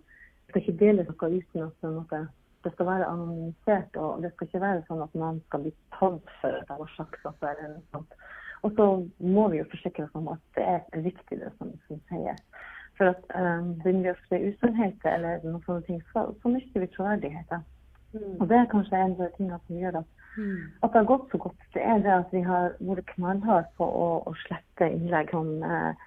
skal 0.48 0.62
ikke 0.62 0.78
dele 0.80 1.04
noe 1.04 1.32
uten 1.36 1.66
at 1.66 1.88
noe, 1.88 2.22
det 2.64 2.72
skal 2.74 2.88
være 2.88 3.08
anonymisert. 3.08 4.00
Og 4.00 4.24
det 4.24 4.32
skal 4.34 4.48
ikke 4.48 4.64
være 4.64 4.84
sånn 4.88 5.04
at 5.04 5.16
noen 5.20 5.42
skal 5.48 5.64
bli 5.66 5.74
tatt 5.98 6.34
for 6.40 6.60
at 6.60 6.72
jeg 6.72 6.90
sagt 6.96 7.24
noe 7.26 7.52
eller 7.52 7.74
noe 7.74 7.86
sånt. 7.92 8.16
Og 8.60 8.76
så 8.76 8.86
må 9.24 9.46
vi 9.52 9.60
jo 9.60 9.68
forsikre 9.72 10.04
oss 10.04 10.16
om 10.20 10.32
at 10.32 10.42
det 10.56 10.66
er 10.68 11.04
riktig 11.04 11.40
det 11.40 11.52
som, 11.58 11.72
som 11.88 12.00
sies. 12.10 12.42
For 13.00 13.14
at 13.14 13.22
um, 13.32 13.74
begynner 13.80 14.10
vi 14.10 14.12
å 14.12 14.20
spre 14.26 14.40
usannheter 14.50 15.14
eller 15.16 15.44
noen 15.46 15.62
sånne 15.64 15.86
ting, 15.88 16.00
så, 16.12 16.26
så 16.42 16.52
mister 16.52 16.84
vi 16.84 16.90
troverdigheten. 16.92 17.62
Mm. 18.12 18.34
Og 18.36 18.48
det 18.50 18.58
er 18.58 18.68
kanskje 18.68 18.98
en 18.98 19.14
av 19.14 19.22
de 19.22 19.30
tingene 19.38 19.60
som 19.64 19.78
gjør 19.80 20.02
at 20.02 20.16
Mm. 20.36 20.70
At 20.82 20.92
det 20.92 21.00
har 21.00 21.04
gått 21.04 21.30
så 21.30 21.38
godt, 21.38 21.62
det 21.74 21.82
er 21.82 21.98
det 21.98 22.12
at 22.14 22.32
vi 22.32 22.40
har 22.46 22.74
vært 22.78 23.08
knallharde 23.16 23.70
på 23.78 23.86
å, 23.86 24.06
å, 24.30 24.34
slette 24.44 24.86
innlegg 24.86 25.32
om 25.34 25.48
eh, 25.66 26.04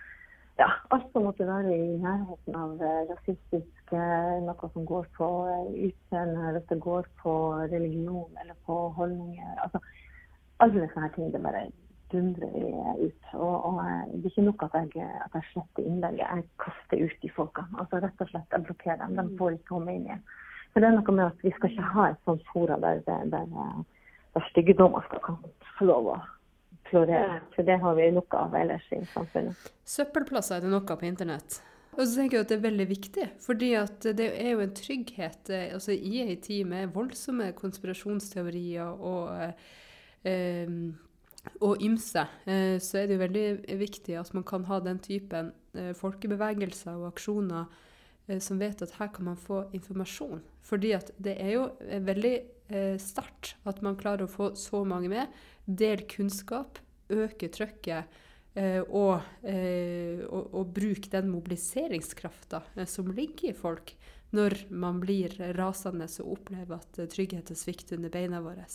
ja, 0.61 0.69
alt 0.95 1.09
som 1.11 1.27
måtte 1.27 1.47
være 1.47 1.73
i 1.75 1.97
nærheten 1.99 2.55
av 2.55 2.79
eh, 2.79 3.01
rasistisk, 3.11 3.81
eh, 3.91 4.37
noe 4.45 4.69
som 4.75 4.87
går 4.87 5.09
på 5.17 5.27
utseende, 5.27 5.89
utseende, 5.89 6.53
hvis 6.55 6.69
det 6.71 6.79
går 6.87 7.09
på 7.23 7.35
religion 7.73 8.41
eller 8.43 8.55
på 8.67 8.79
holdninger. 8.99 9.55
altså 9.65 9.83
Alle 10.63 10.87
sånne 10.93 11.11
ting 11.17 11.33
det 11.33 11.43
bare 11.43 11.67
dundrer 12.13 12.53
vi 12.53 12.69
ut. 13.07 13.29
Og, 13.33 13.55
og, 13.71 13.81
eh, 13.83 14.05
Det 14.13 14.23
er 14.23 14.31
ikke 14.31 14.47
nok 14.47 14.65
at 14.69 14.79
jeg, 14.79 15.09
at 15.25 15.37
jeg 15.39 15.49
sletter 15.51 15.89
innlegget, 15.89 16.25
jeg 16.29 16.47
kaster 16.63 17.03
ut 17.03 17.17
de 17.21 17.33
folka. 17.35 17.65
altså 17.79 18.01
Rett 18.03 18.21
og 18.25 18.31
slett, 18.31 18.55
jeg 18.55 18.69
blokkerer 18.69 19.01
dem. 19.03 19.17
De 19.19 19.37
får 19.41 19.57
ikke 19.57 19.71
komme 19.73 19.97
inn 19.97 20.07
igjen. 20.07 20.23
For 20.73 20.81
det 20.81 20.89
er 20.89 20.95
noe 20.97 21.17
med 21.17 21.25
at 21.25 21.43
Vi 21.43 21.51
skal 21.57 21.69
ikke 21.73 21.91
ha 21.95 22.07
et 22.09 22.23
sånt 22.25 22.45
fora 22.53 22.79
der, 22.81 23.03
der, 23.05 23.25
der 23.33 23.83
der 24.33 24.47
styggedommer 24.49 25.03
skal 25.07 25.37
få 25.77 25.89
lov 25.89 26.09
å 26.15 26.17
florere. 26.89 27.41
For 27.55 27.65
det 27.67 27.77
har 27.81 27.95
vi 27.97 28.09
nok 28.15 28.33
av 28.37 28.55
ellers 28.57 28.87
i 28.95 29.03
samfunnet. 29.13 29.69
Søppelplasser 29.85 30.57
er 30.57 30.65
det 30.65 30.73
noe 30.73 30.97
på 30.97 31.07
internett. 31.07 31.59
Og 31.93 32.07
så 32.07 32.17
tenker 32.17 32.39
jeg 32.39 32.45
at 32.47 32.49
Det 32.49 32.57
er 32.57 32.63
veldig 32.63 32.87
viktig, 32.89 33.25
fordi 33.39 33.69
det 34.17 34.29
er 34.31 34.51
jo 34.55 34.63
en 34.63 34.73
trygghet 34.73 35.49
eh, 35.53 35.73
altså 35.75 35.93
I 35.93 36.23
ei 36.23 36.37
tid 36.41 36.65
med 36.65 36.89
voldsomme 36.95 37.51
konspirasjonsteorier 37.53 38.97
og, 38.97 39.53
eh, 40.25 40.71
og 41.63 41.81
ymse, 41.83 42.23
eh, 42.47 42.77
så 42.79 43.01
er 43.01 43.07
det 43.07 43.17
jo 43.17 43.23
veldig 43.23 43.79
viktig 43.81 44.15
at 44.19 44.31
man 44.35 44.45
kan 44.47 44.65
ha 44.69 44.79
den 44.83 44.99
typen 45.03 45.51
eh, 45.75 45.91
folkebevegelser 45.97 46.95
og 46.95 47.09
aksjoner 47.11 47.67
eh, 48.27 48.39
som 48.43 48.61
vet 48.61 48.81
at 48.83 48.95
her 48.99 49.11
kan 49.15 49.27
man 49.27 49.39
få 49.39 49.65
informasjon. 49.75 50.41
Fordi 50.63 50.93
at 50.95 51.11
det 51.19 51.37
er 51.43 51.55
jo 51.57 51.69
veldig 52.07 52.35
sterkt 52.97 53.57
at 53.69 53.81
man 53.85 53.97
klarer 53.99 54.23
å 54.25 54.31
få 54.31 54.45
så 54.57 54.79
mange 54.87 55.09
med. 55.11 55.33
Del 55.67 56.05
kunnskap, 56.09 56.79
øke 57.11 57.51
trøkket. 57.53 58.15
Eh, 58.55 58.79
og, 58.87 59.19
og, 59.43 60.43
og 60.53 60.71
bruke 60.73 61.11
den 61.11 61.29
mobiliseringskrafta 61.33 62.61
som 62.89 63.11
ligger 63.11 63.49
i 63.49 63.55
folk 63.57 63.95
når 64.33 64.55
man 64.73 65.01
blir 65.03 65.35
rasende 65.57 66.07
og 66.23 66.37
opplever 66.37 66.79
at 66.79 67.01
tryggheten 67.13 67.57
svikter 67.59 67.99
under 67.99 68.13
beina 68.13 68.41
våre. 68.45 68.65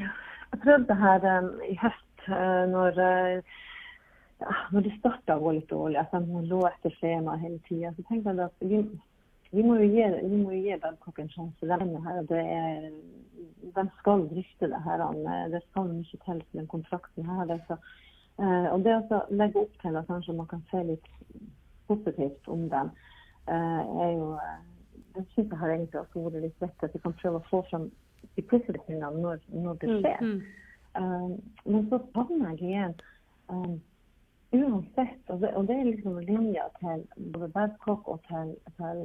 Ja. 0.00 0.10
Jeg 0.52 0.60
prøvde 0.64 0.96
her 1.02 1.26
um, 1.38 1.50
i 1.68 1.76
høst 1.82 2.24
uh, 2.28 2.64
når, 2.72 3.00
uh, 3.02 4.48
når 4.72 4.86
det 4.86 4.94
starta 4.98 5.36
å 5.36 5.44
gå 5.44 5.54
litt 5.58 5.68
dårlig. 5.70 6.00
Altså, 6.00 6.22
man 6.24 6.48
lå 6.50 6.62
etter 6.70 6.94
skjema 6.96 7.36
hele 7.42 7.60
tida. 7.68 7.92
Så 7.96 8.06
tenkte 8.08 8.34
jeg 8.34 8.48
at 8.48 8.66
vi, 8.72 8.82
vi 9.52 9.64
må 9.66 9.78
jo 9.82 9.88
gi, 9.92 10.08
vi 10.24 10.42
må 10.42 10.56
gi 10.56 10.80
Babcock 10.82 11.20
en 11.22 11.30
sjanse. 11.34 11.70
Her, 12.08 12.20
det 12.32 12.42
er, 12.56 12.88
de 13.76 13.86
skal 14.00 14.26
drifte 14.32 14.72
det 14.72 14.82
her. 14.86 15.06
Det 15.52 15.62
skal 15.68 15.92
mye 15.92 16.24
til 16.24 16.42
for 16.42 16.60
den 16.62 16.72
kontrakten 16.72 17.28
her. 17.28 17.44
Det, 17.52 17.60
så, 17.68 17.78
uh, 18.40 18.66
og 18.72 18.82
det 18.88 18.98
å 18.98 19.22
legge 19.42 19.66
opp 19.66 19.80
til 19.84 20.00
at 20.00 20.10
kanskje 20.10 20.36
man 20.40 20.50
kan 20.50 20.64
se 20.72 20.84
litt 20.94 21.14
positivt 21.88 22.48
om 22.48 22.68
eh, 22.72 23.82
er 24.04 24.10
jo 24.12 24.36
Det 25.14 25.24
syns 25.32 25.50
jeg 25.50 25.58
har 25.58 25.70
egentlig 25.72 26.00
også 26.00 26.22
vært 26.24 26.42
litt 26.44 26.60
vett. 26.62 26.84
At 26.84 26.94
vi 26.94 27.00
kan 27.02 27.16
prøve 27.22 27.40
å 27.40 27.48
få 27.50 27.62
fram 27.70 27.88
positive 28.50 28.80
tingene 28.86 29.10
når, 29.22 29.44
når 29.52 29.78
det 29.82 29.90
mm, 29.90 30.00
skjer. 30.00 30.20
Mm, 30.24 30.42
mm. 30.98 31.36
men 31.64 31.86
så 31.90 32.00
savner 32.14 32.54
jeg 32.54 32.70
igjen 32.70 32.98
Uansett, 34.52 35.20
og 35.28 35.40
det, 35.42 35.50
og 35.60 35.66
det 35.68 35.74
er 35.76 35.84
liksom 35.84 36.18
linja 36.24 36.62
til 36.80 37.02
både 37.32 37.48
Babcock 37.52 38.08
og 38.08 38.22
til, 38.28 38.54
til, 38.78 39.02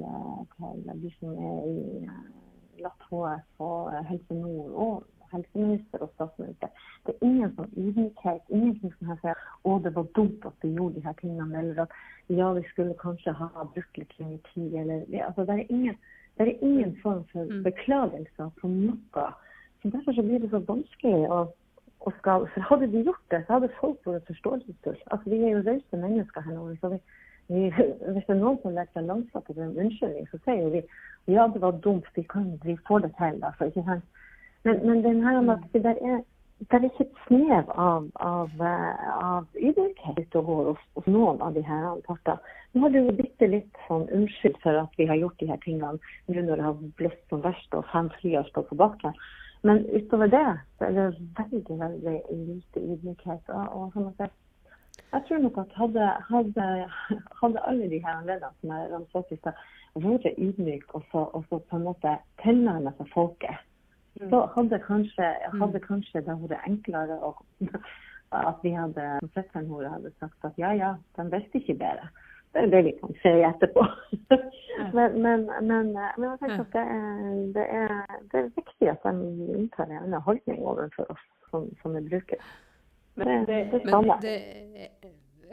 til, 0.55 1.01
de 1.01 1.09
som 1.19 1.33
er 1.49 1.65
i 1.67 2.83
Latt 2.83 3.03
HF 3.09 3.59
og 3.65 3.91
eh, 3.91 4.05
Helse 4.07 4.37
Nord 4.39 4.71
og 4.85 5.03
helseminister 5.33 6.05
og 6.05 6.11
statsminister. 6.15 6.71
Det 7.05 7.15
er 7.15 7.27
ingen 7.27 7.51
sånn 7.57 7.75
ydmykhet, 7.75 8.49
ingenting 8.49 8.93
som 8.95 9.11
her 9.11 9.19
sier 9.23 9.43
å 9.67 9.77
det 9.83 9.91
var 9.97 10.07
dumt 10.17 10.47
at 10.47 10.65
vi 10.65 10.71
gjorde 10.77 10.99
de 10.99 11.05
her 11.07 11.17
tingene, 11.19 11.59
eller 11.59 11.83
at 11.85 11.95
ja, 12.31 12.51
vi 12.55 12.63
skulle 12.71 12.95
kanskje 13.01 13.35
ha 13.39 13.49
brukt 13.75 13.99
litt 13.99 14.13
lengre 14.21 14.39
tid, 14.53 14.77
eller 14.83 15.03
altså, 15.27 15.47
det, 15.49 15.57
er 15.57 15.75
ingen, 15.75 15.97
det 16.37 16.47
er 16.47 16.65
ingen 16.65 16.95
form 17.01 17.23
for 17.31 17.45
mm. 17.49 17.63
beklagelser 17.63 18.53
på 18.61 18.69
noe. 18.71 19.25
Så 19.81 19.91
Derfor 19.91 20.15
så 20.15 20.23
blir 20.23 20.39
det 20.39 20.49
så 20.49 20.63
vanskelig 20.67 21.27
å 21.29 21.43
å 22.03 22.11
skal, 22.19 22.47
for 22.53 22.67
Hadde 22.67 22.89
vi 22.91 23.03
gjort 23.07 23.31
det, 23.31 23.43
så 23.45 23.57
hadde 23.57 23.71
folk 23.79 24.07
vært 24.07 24.27
forståelsesfulle. 24.31 24.99
Altså, 25.15 25.29
vi 25.31 25.39
er 25.39 25.55
jo 25.55 25.63
rause 25.67 25.99
mennesker 25.99 26.45
her 26.45 26.55
nå. 26.55 26.65
så 26.81 26.91
vi, 26.93 26.99
vi, 27.47 27.61
Hvis 27.69 28.27
det 28.27 28.35
er 28.35 28.41
noen 28.41 28.59
som 28.63 28.75
legger 28.75 28.97
seg 28.97 29.07
langsomt 29.07 29.49
etter 29.49 29.63
en 29.63 29.79
unnskyldning, 29.85 30.27
så 30.31 30.41
sier 30.43 30.61
jo 30.65 30.73
vi 30.75 30.83
ja, 31.31 31.47
det 31.47 31.61
var 31.63 31.79
dumt, 31.85 32.09
vi, 32.15 32.25
kan, 32.27 32.49
vi 32.65 32.75
får 32.87 33.05
det 33.05 33.13
til. 33.19 33.39
Altså, 33.39 33.69
ikke 33.69 33.85
sant? 33.87 34.09
Men, 34.67 34.81
men 34.87 35.03
den 35.03 35.21
her 35.23 35.39
om 35.39 35.51
at 35.53 35.63
det 35.71 35.83
der 35.85 35.99
er, 36.03 36.19
det 36.59 36.77
er 36.77 36.85
ikke 36.87 37.03
et 37.03 37.21
snev 37.27 37.71
av, 37.81 38.05
av, 38.23 38.51
av 38.63 39.47
ydmykhet 39.57 40.19
ute 40.21 40.41
og 40.41 40.77
hos 40.95 41.07
noen 41.09 41.41
av 41.43 41.55
de 41.57 41.63
her 41.65 41.87
partene. 42.07 42.39
Nå 42.73 42.85
har 42.85 42.93
du 42.93 43.11
bitte 43.17 43.49
litt 43.49 43.81
sånn 43.87 44.05
unnskyld 44.15 44.55
for 44.63 44.79
at 44.79 44.95
vi 44.97 45.07
har 45.09 45.19
gjort 45.19 45.39
de 45.41 45.49
her 45.51 45.59
tingene 45.65 45.97
nå 45.97 46.45
når 46.45 46.61
det 46.61 46.67
har 46.67 46.85
blåst 47.01 47.33
som 47.33 47.43
verst 47.43 47.75
og 47.77 47.89
fem 47.91 48.09
har 48.23 48.47
stått 48.49 48.69
på 48.69 48.79
bakken. 48.79 49.17
Men 49.63 49.83
utover 49.95 50.31
det 50.31 50.45
så 50.77 50.87
er 50.87 50.95
det 50.97 51.09
veldig 51.39 51.77
veldig 51.79 52.15
lite 52.31 52.81
ydmykhet. 52.81 53.51
Og, 53.53 53.93
sånn 53.93 54.09
jeg, 54.19 54.31
jeg, 55.01 55.21
tror 55.27 55.43
nok 55.43 55.59
at 55.63 55.77
hadde, 55.79 56.09
hadde, 56.29 56.69
hadde 57.41 57.67
alle 57.69 57.91
de 57.91 58.01
her 58.03 58.17
anledningene 58.21 58.55
som 58.59 58.73
jeg 58.75 58.91
ramset 58.95 59.35
i 59.35 59.39
stad, 59.41 59.61
vært 60.03 60.31
ydmyke 60.33 60.97
og, 60.97 61.05
så, 61.11 61.27
på 61.51 61.77
en 61.77 61.87
måte 61.91 62.17
tilnærmet 62.43 62.97
seg 62.99 63.13
folket. 63.13 63.69
Så 64.19 64.45
hadde 64.55 64.79
kanskje, 64.79 65.29
hadde 65.51 65.79
mm. 65.79 65.85
kanskje 65.87 66.21
det 66.25 66.35
vært 66.43 66.67
enklere 66.67 67.17
å, 67.25 67.33
at 68.51 68.59
vi 68.65 68.73
hadde, 68.75 69.07
professoren 69.23 69.69
vår 69.71 69.89
hadde 69.89 70.13
sagt 70.19 70.47
at 70.47 70.59
ja, 70.61 70.73
ja, 70.77 70.93
de 71.17 71.27
visste 71.33 71.61
ikke 71.61 71.79
bedre. 71.81 72.09
Det 72.53 72.61
er 72.61 72.69
det 72.69 72.83
vi 72.85 72.91
kan 72.99 73.15
se 73.23 73.31
etterpå. 73.47 73.85
men, 74.97 75.21
men, 75.21 75.47
men, 75.61 75.87
men, 75.95 76.27
jeg 76.27 76.41
tenker 76.43 76.61
at 76.61 76.75
det 76.75 76.83
er, 76.97 77.15
det, 77.55 77.63
er, 77.79 77.95
det 78.33 78.43
er, 78.43 78.51
viktig 78.59 78.91
at 78.91 79.07
de 79.07 79.47
inntar 79.57 79.89
en 79.89 80.03
annen 80.03 80.21
holdning 80.27 80.61
overfor 80.61 81.09
oss 81.15 81.23
som, 81.49 81.65
som 81.81 81.97
er 81.97 82.05
brukere. 82.09 82.41
Men 83.17 83.47
det, 83.49 83.57
det, 83.71 83.81
det 84.21 84.37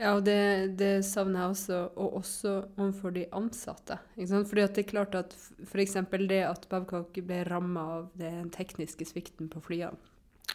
ja, 0.00 0.14
det, 0.24 0.40
det, 0.80 0.92
savner 1.04 1.42
jeg 1.42 1.54
også, 1.54 1.80
og 2.00 2.14
også 2.22 2.52
overfor 2.78 3.12
de 3.12 3.26
ansatte. 3.36 3.98
Fordi 4.16 4.64
det 4.64 4.84
er 4.84 4.88
klart 4.88 5.16
at 5.18 5.34
F.eks. 5.66 5.98
det 6.24 6.40
at 6.46 6.64
Babcock 6.70 7.20
ble 7.26 7.42
ramma 7.48 7.84
av 7.98 8.06
den 8.20 8.48
tekniske 8.54 9.04
svikten 9.10 9.50
på 9.52 9.60
flyene. 9.66 9.98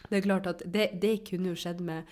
Det 0.10 0.17
er 0.17 0.25
klart 0.25 0.49
at 0.49 0.63
det, 0.65 0.89
det 1.01 1.19
kunne 1.29 1.53
jo 1.53 1.60
skjedd 1.60 1.79
med, 1.86 2.10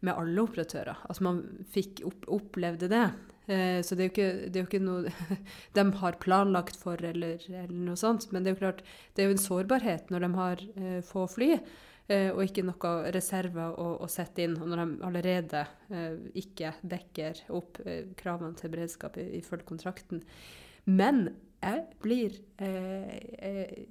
med 0.00 0.14
alle 0.14 0.46
operatører. 0.46 1.02
Altså 1.08 1.26
man 1.26 1.42
fikk 1.74 2.04
opp, 2.06 2.24
opplevde 2.38 2.88
det. 2.90 3.04
Eh, 3.50 3.82
så 3.82 3.96
det 3.96 4.04
er 4.04 4.08
jo 4.08 4.14
ikke, 4.14 4.30
det 4.46 4.56
er 4.56 4.64
jo 4.64 4.70
ikke 4.70 4.82
noe 4.84 5.38
de 5.76 5.86
har 6.00 6.18
planlagt 6.22 6.78
for, 6.80 7.02
eller, 7.02 7.42
eller, 7.50 7.76
noe 7.90 7.98
sånt. 7.98 8.30
Men 8.30 8.44
det 8.44 8.52
er 8.52 8.56
jo 8.56 8.64
klart, 8.64 8.82
det 9.14 9.24
er 9.24 9.30
jo 9.30 9.36
en 9.36 9.46
sårbarhet 9.46 10.10
når 10.14 10.26
de 10.26 10.34
har 10.38 10.66
eh, 10.76 10.98
få 11.06 11.26
fly. 11.34 11.56
Eh, 12.10 12.32
og 12.32 12.42
ikke 12.42 12.64
noe 12.66 13.12
reserver 13.14 13.76
å, 13.78 13.92
å, 14.02 14.08
sette 14.10 14.42
inn, 14.42 14.56
og 14.58 14.72
når 14.72 14.80
de 14.82 15.04
allerede 15.06 15.60
eh, 15.94 16.16
ikke 16.42 16.72
dekker 16.82 17.44
opp 17.54 17.78
eh, 17.84 18.08
kravene 18.18 18.58
til 18.58 18.72
beredskap 18.72 19.18
ifølge 19.22 19.68
kontrakten. 19.68 20.24
Men 20.90 21.28
jeg 21.60 21.84
blir 22.02 22.34
eh, 22.58 23.86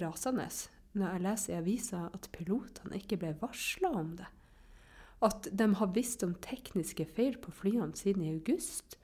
rasende 0.00 0.48
når 0.96 1.12
jeg 1.12 1.24
leser 1.26 1.52
i 1.52 1.58
avisa 1.58 2.02
at 2.14 2.30
pilotene 2.32 2.98
ikke 3.02 3.18
ble 3.20 3.34
varsla 3.42 3.92
om 4.00 4.14
det. 4.16 4.30
At 5.28 5.50
de 5.52 5.66
har 5.76 5.92
visst 5.92 6.22
om 6.24 6.36
tekniske 6.40 7.04
feil 7.16 7.36
på 7.42 7.52
flyene 7.52 7.98
siden 7.98 8.24
i 8.24 8.32
august. 8.32 8.96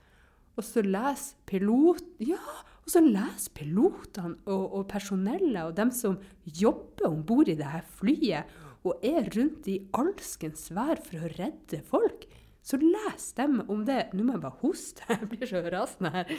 Og 0.55 0.63
så 0.65 0.81
leser 0.81 1.37
pilot, 1.45 2.01
ja, 2.23 2.41
og 2.85 2.93
så 2.93 3.01
leser 3.01 3.53
pilotene 3.57 4.37
og, 4.45 4.65
og 4.77 4.83
personellet 4.91 5.63
og 5.63 5.73
dem 5.77 5.91
som 5.93 6.19
jobber 6.45 7.09
om 7.09 7.23
bord 7.25 7.49
i 7.49 7.57
dette 7.57 7.81
flyet 7.97 8.51
og 8.85 9.01
er 9.05 9.25
rundt 9.33 9.65
i 9.71 9.79
alskens 9.97 10.67
vær 10.75 11.01
for 11.01 11.25
å 11.25 11.31
redde 11.33 11.81
folk, 11.89 12.27
så 12.65 12.77
leser 12.81 13.39
dem 13.41 13.63
om 13.69 13.81
det 13.87 14.11
Nå 14.13 14.25
må 14.25 14.35
jeg 14.35 14.43
bare 14.45 14.61
hoste, 14.61 15.05
jeg 15.09 15.29
blir 15.31 15.49
så 15.49 15.63
rasende 15.73 16.13
her. 16.13 16.35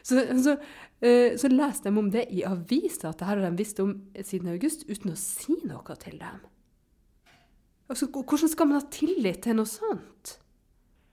Så, 0.00 0.22
så, 0.42 0.56
uh, 1.04 1.30
så 1.38 1.50
leser 1.52 1.86
de 1.86 1.90
om 2.00 2.10
det 2.10 2.24
i 2.32 2.42
avisa, 2.48 3.10
at 3.10 3.20
det 3.20 3.26
her 3.28 3.36
har 3.36 3.50
de 3.50 3.58
visst 3.60 3.82
om 3.82 3.94
siden 4.16 4.50
august, 4.54 4.86
uten 4.88 5.12
å 5.12 5.18
si 5.18 5.58
noe 5.68 5.96
til 6.02 6.18
dem. 6.18 6.38
Altså, 7.90 8.06
hvordan 8.06 8.50
skal 8.50 8.70
man 8.70 8.78
ha 8.78 8.86
tillit 8.94 9.42
til 9.44 9.58
noe 9.58 9.68
sånt? 9.68 10.38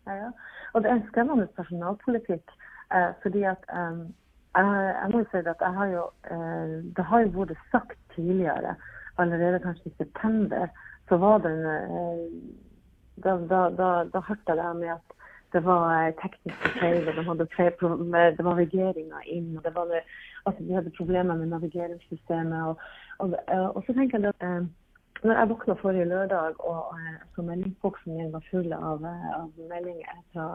Ja, 0.07 0.15
ja. 0.23 0.31
Og 0.73 0.85
det 0.85 0.93
ønsker 0.93 1.21
jeg 1.21 1.29
meg 1.29 1.41
med 1.41 1.53
personalpolitikk. 1.57 2.53
Eh, 2.95 3.11
fordi 3.21 3.43
at 3.43 3.65
eh, 3.73 3.97
jeg, 4.57 5.09
må 5.11 5.19
jo 5.19 5.25
si 5.31 5.37
at 5.37 5.65
har 5.79 5.87
jo 5.91 6.03
eh, 6.31 6.75
Det 6.95 7.05
har 7.05 7.19
jo 7.21 7.33
vært 7.35 7.57
sagt 7.71 7.97
tidligere, 8.15 8.75
allerede 9.17 9.59
kanskje 9.59 9.89
i 9.89 9.97
september, 9.97 10.67
så 11.09 11.17
var 11.17 11.37
det 11.37 11.53
eh, 11.65 12.23
da, 13.23 13.37
da, 13.51 13.61
da, 13.69 13.89
da 14.13 14.19
hørte 14.19 14.47
jeg 14.47 14.57
det 14.57 14.75
med 14.79 14.93
at 14.95 15.17
det 15.53 15.63
var 15.65 16.11
tekniske 16.21 16.69
feil, 16.79 17.07
og 17.07 17.15
de 17.15 17.23
hadde 17.23 17.47
det 17.47 18.45
var 18.45 18.55
navigeringa 18.55 19.21
inn. 19.25 19.57
og 19.57 19.63
det 19.63 19.75
var 19.75 19.85
det, 19.85 20.01
altså 20.45 20.63
De 20.63 20.73
hadde 20.73 20.97
problemer 20.97 21.35
med 21.35 21.47
navigeringssystemet. 21.47 22.63
Og, 22.63 22.77
og, 23.19 23.35
og 23.75 23.83
så 23.87 23.93
tenker 23.93 24.19
jeg 24.19 24.33
at 24.35 24.47
eh, 24.47 24.67
når 25.23 25.39
jeg 25.39 25.49
våkna 25.49 25.73
forrige 25.73 26.05
lørdag 26.05 26.59
og 26.59 26.77
og 26.91 26.99
så 27.35 27.41
meldingsboksen 27.41 28.17
min 28.17 28.33
var 28.33 28.43
full 28.51 28.73
av, 28.73 29.03
eh, 29.03 29.29
av 29.39 29.51
meldinger 29.69 30.19
fra, 30.33 30.47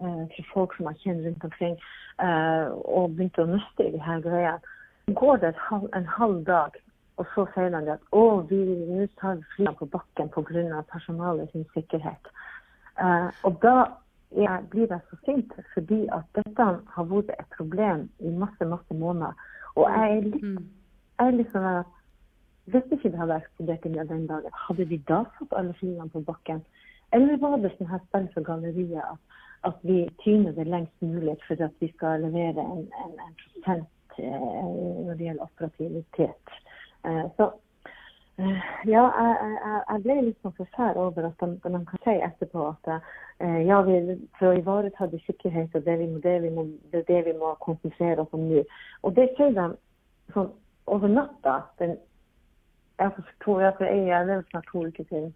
eh, 0.00 0.24
fra, 0.32 0.48
folk 0.52 0.76
som 0.76 0.90
har 0.90 0.98
kjenner 1.02 1.30
rundt 1.30 1.46
omkring, 1.50 1.78
og 2.16 3.12
begynte 3.12 3.42
å 3.44 3.50
nøste 3.50 3.84
i 3.84 3.92
de 3.92 3.98
her 4.00 4.22
greiene, 4.24 4.74
går 5.20 5.42
det 5.42 5.50
en 5.92 6.06
halv 6.16 6.38
dag 6.46 6.78
og 7.16 7.26
så 7.34 7.46
sier 7.54 7.72
de 7.72 7.92
at 7.94 8.02
å, 8.12 8.22
vi 8.48 8.58
nå 8.60 9.06
tar 9.20 9.38
flyene 9.54 9.74
på 9.78 9.88
bakken 9.92 10.28
pga. 10.34 10.82
personalet 10.92 11.52
sin 11.52 11.64
sikkerhet. 11.74 12.32
Uh, 13.00 13.28
og 13.44 13.60
da 13.62 13.76
jeg, 14.36 14.64
blir 14.70 14.88
jeg 14.90 15.00
så 15.08 15.16
sint, 15.24 15.52
fordi 15.72 16.06
at 16.12 16.26
dette 16.36 16.66
har 16.96 17.08
vært 17.08 17.32
et 17.38 17.48
problem 17.56 18.08
i 18.20 18.32
masse 18.32 18.68
masse 18.68 18.94
måneder. 18.94 19.32
Og 19.76 19.88
jeg 19.88 20.16
er 20.16 20.22
litt, 20.26 20.42
mm. 20.42 20.64
jeg 21.20 21.26
er 21.26 21.38
litt 21.38 21.52
sånn 21.52 21.68
at 21.72 21.92
hvis 22.66 22.92
ikke 22.92 23.12
det 23.14 23.20
hadde 23.20 23.38
eksplodert 23.40 23.86
i 23.86 23.94
den 23.94 24.26
dagen, 24.26 24.60
hadde 24.66 24.88
vi 24.90 24.98
da 25.08 25.22
satt 25.38 25.52
alle 25.56 25.76
flyene 25.80 26.08
på 26.12 26.24
bakken? 26.26 26.64
Eller 27.14 27.38
var 27.40 27.60
det 27.62 27.70
sånn 27.76 27.88
her 27.88 28.02
spill 28.08 28.26
for 28.34 28.48
galleriet 28.48 29.04
at, 29.04 29.36
at, 29.64 29.76
vi 29.82 30.08
tyner 30.24 30.52
det 30.52 30.66
lengst 30.66 31.02
mulig 31.02 31.36
for 31.46 31.62
at 31.64 31.74
vi 31.80 31.92
skal 31.96 32.20
levere 32.20 32.62
en, 32.62 32.88
en, 33.04 33.14
en 33.26 33.36
prosent 33.42 34.18
eh, 34.18 34.48
når 35.06 35.14
det 35.14 35.28
gjelder 35.28 35.46
operativitet? 35.46 36.56
Eh, 37.06 37.24
så 37.36 37.50
eh, 38.38 38.66
ja, 38.86 39.04
jeg, 39.04 39.36
jeg, 39.42 39.80
jeg, 39.90 40.02
ble 40.04 40.18
litt 40.28 40.42
sånn 40.42 40.56
forferd 40.58 41.00
over 41.00 41.30
at 41.30 41.44
de, 41.44 41.50
kan 41.64 42.04
si 42.04 42.18
etterpå 42.28 42.68
at 42.72 42.92
ja, 43.36 43.82
vi, 43.84 43.96
for 44.38 44.48
å 44.48 44.56
ivareta 44.56 45.10
det 45.12 45.18
sikkerhet 45.26 45.74
og 45.76 45.82
det, 45.84 45.98
vi 46.00 46.06
må, 46.08 46.20
det, 46.24 46.38
vi 46.40 46.50
må, 46.54 46.62
det 46.92 47.02
er 47.02 47.08
det 47.10 47.18
vi 47.26 47.34
må 47.36 47.50
konsentrere 47.60 48.22
oss 48.22 48.32
om 48.32 48.46
nå. 48.48 48.62
Og 49.04 49.12
det 49.18 49.26
sier 49.36 49.52
de 49.52 49.66
sånn 50.32 50.48
over 50.86 51.10
natta. 51.10 51.58
den 51.76 51.98
jeg 52.98 53.12
for 53.14 53.24
to, 53.44 53.58
ja, 53.60 53.70
for 53.76 53.84
jeg, 53.84 54.06
ja, 54.08 54.22
det 54.24 54.34
er 54.34 54.42
snart 54.50 54.68
to 54.72 54.86
uker 54.86 55.04
siden. 55.08 55.34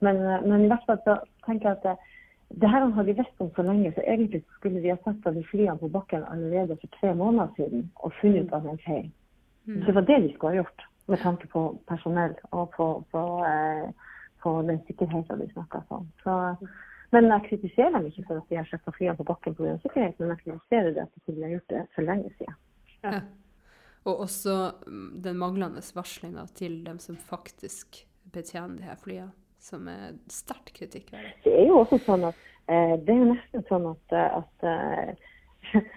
Men, 0.00 0.16
men, 0.48 0.64
i 0.64 0.70
hvert 0.70 0.84
fall 0.86 1.00
så 1.04 1.16
tenker 1.46 1.68
jeg 1.68 1.78
at 1.82 2.04
det, 2.48 2.68
her 2.68 2.80
har 2.80 3.04
vi 3.04 3.12
visst 3.12 3.40
om 3.40 3.50
så 3.56 3.62
lenge, 3.62 3.92
så 3.94 4.00
egentlig 4.00 4.44
skulle 4.58 4.80
vi 4.80 4.90
ha 4.90 4.96
satt 5.04 5.26
alle 5.26 5.44
flyene 5.50 5.78
på 5.78 5.88
bakken 5.88 6.24
allerede 6.24 6.76
for 6.80 6.98
tre 7.00 7.14
måneder 7.14 7.48
siden 7.56 7.88
og 7.96 8.12
funnet 8.20 8.46
ut 8.46 8.52
av 8.52 8.66
en 8.66 8.82
feil. 8.84 9.08
Mm. 9.66 9.80
Det 9.86 9.94
var 9.94 10.06
det 10.06 10.20
vi 10.22 10.34
skulle 10.34 10.52
ha 10.52 10.60
gjort 10.62 10.84
med 11.06 11.22
tanke 11.22 11.48
på 11.50 11.62
personell 11.88 12.34
og 12.50 12.70
på, 12.76 12.86
på, 13.10 13.22
eh, 13.46 14.12
på 14.42 14.52
den 14.68 14.78
sikkerheten 14.86 15.40
vi 15.40 15.48
snakka 15.52 15.82
om. 15.88 16.06
Så, 16.22 16.36
men 17.14 17.30
jeg 17.30 17.46
kritiserer 17.48 17.98
dem 17.98 18.06
ikke 18.06 18.26
for 18.28 18.42
at 18.42 18.50
de 18.50 18.60
har 18.60 18.70
satt 18.70 18.94
flyene 18.94 19.18
på 19.18 19.26
bakken 19.26 19.54
pga. 19.54 19.78
sikkerhet, 19.82 20.18
men 20.20 20.34
jeg 20.34 20.44
kritiserer 20.44 20.92
det 20.92 21.02
at 21.02 21.14
de 21.14 21.24
skulle 21.24 21.46
ha 21.46 21.54
gjort 21.56 21.74
det 21.74 21.82
for 21.94 22.02
lenge 22.06 22.30
siden. 22.38 22.60
Ja. 23.02 23.20
Og 24.06 24.20
også 24.20 24.72
mm, 24.86 25.22
den 25.22 25.38
manglende 25.38 25.82
varslinga 25.94 26.46
til 26.54 26.84
dem 26.86 26.98
som 27.02 27.16
faktisk 27.16 28.06
betjener 28.32 28.78
de 28.78 28.86
her 28.86 28.98
flyene, 29.02 29.32
som 29.66 29.88
er 29.90 30.16
sterkt 30.32 30.74
kritikkverdig. 30.78 31.34
Det 31.44 31.54
er 31.60 31.70
jo 31.70 31.82
også 31.82 31.98
sånn 32.06 32.26
at 32.30 32.42
eh, 32.70 32.96
det 33.06 33.14
er 33.14 33.30
nesten 33.32 33.64
sånn 33.70 33.88
at, 33.92 34.16
eh, 34.16 34.40
at 34.40 34.66
eh, 34.68 35.94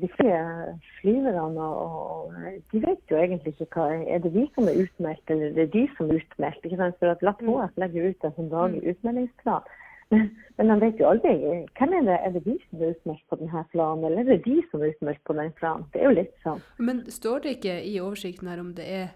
de 0.00 0.08
flere 0.14 0.76
flyverne 1.00 1.64
og, 1.66 2.36
de 2.70 2.82
vet 2.84 3.10
jo 3.10 3.18
egentlig 3.18 3.56
ikke 3.56 3.66
hva 3.74 3.86
Er 3.98 4.20
det 4.22 4.30
vi 4.36 4.44
som 4.54 4.68
er 4.70 4.78
utmeldt, 4.84 5.32
eller 5.32 5.48
er 5.48 5.56
det 5.58 5.72
de 5.72 5.82
som 5.96 6.10
er 6.10 6.20
utmeldt? 6.20 6.62
ikke 6.64 6.78
sant? 6.78 6.98
For 7.00 7.10
at 7.10 7.24
LATHF 7.26 7.82
legger 7.82 8.12
ut 8.12 8.28
en 8.28 8.36
sånn 8.38 8.52
daglig 8.52 8.84
mm. 8.84 8.88
utmeldingsplan. 8.94 9.74
Men, 10.14 10.28
men 10.54 10.68
man 10.70 10.80
vet 10.84 11.00
jo 11.02 11.08
aldri 11.10 11.32
hvem 11.74 11.94
er 11.98 12.04
det, 12.06 12.16
er 12.22 12.34
det 12.36 12.44
de 12.44 12.56
som 12.68 12.82
er 12.82 12.92
utmeldt 12.94 13.24
på 13.26 13.38
denne 13.40 13.62
planen, 13.72 14.04
eller 14.06 14.22
er 14.22 14.28
det 14.30 14.42
de 14.44 14.56
som 14.70 14.82
er 14.82 14.92
utmeldt 14.94 15.22
på 15.26 15.38
den 15.40 15.54
planen. 15.58 15.86
Det 15.92 16.02
er 16.02 16.06
jo 16.06 16.18
litt 16.20 16.36
sånn. 16.46 16.62
Men 16.78 17.02
står 17.10 17.42
det 17.42 17.56
ikke 17.58 17.78
i 17.82 17.96
oversikten 17.98 18.52
her 18.52 18.62
om 18.62 18.70
det 18.78 18.86
er 19.00 19.08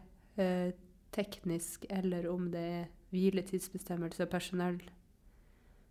eh, 0.43 0.73
teknisk, 1.15 1.87
eller 1.95 2.27
om 2.31 2.49
det 2.51 2.65
er 2.81 2.89
hviletidsbestemmelse 3.15 4.25
og 4.27 4.33
personell? 4.33 4.79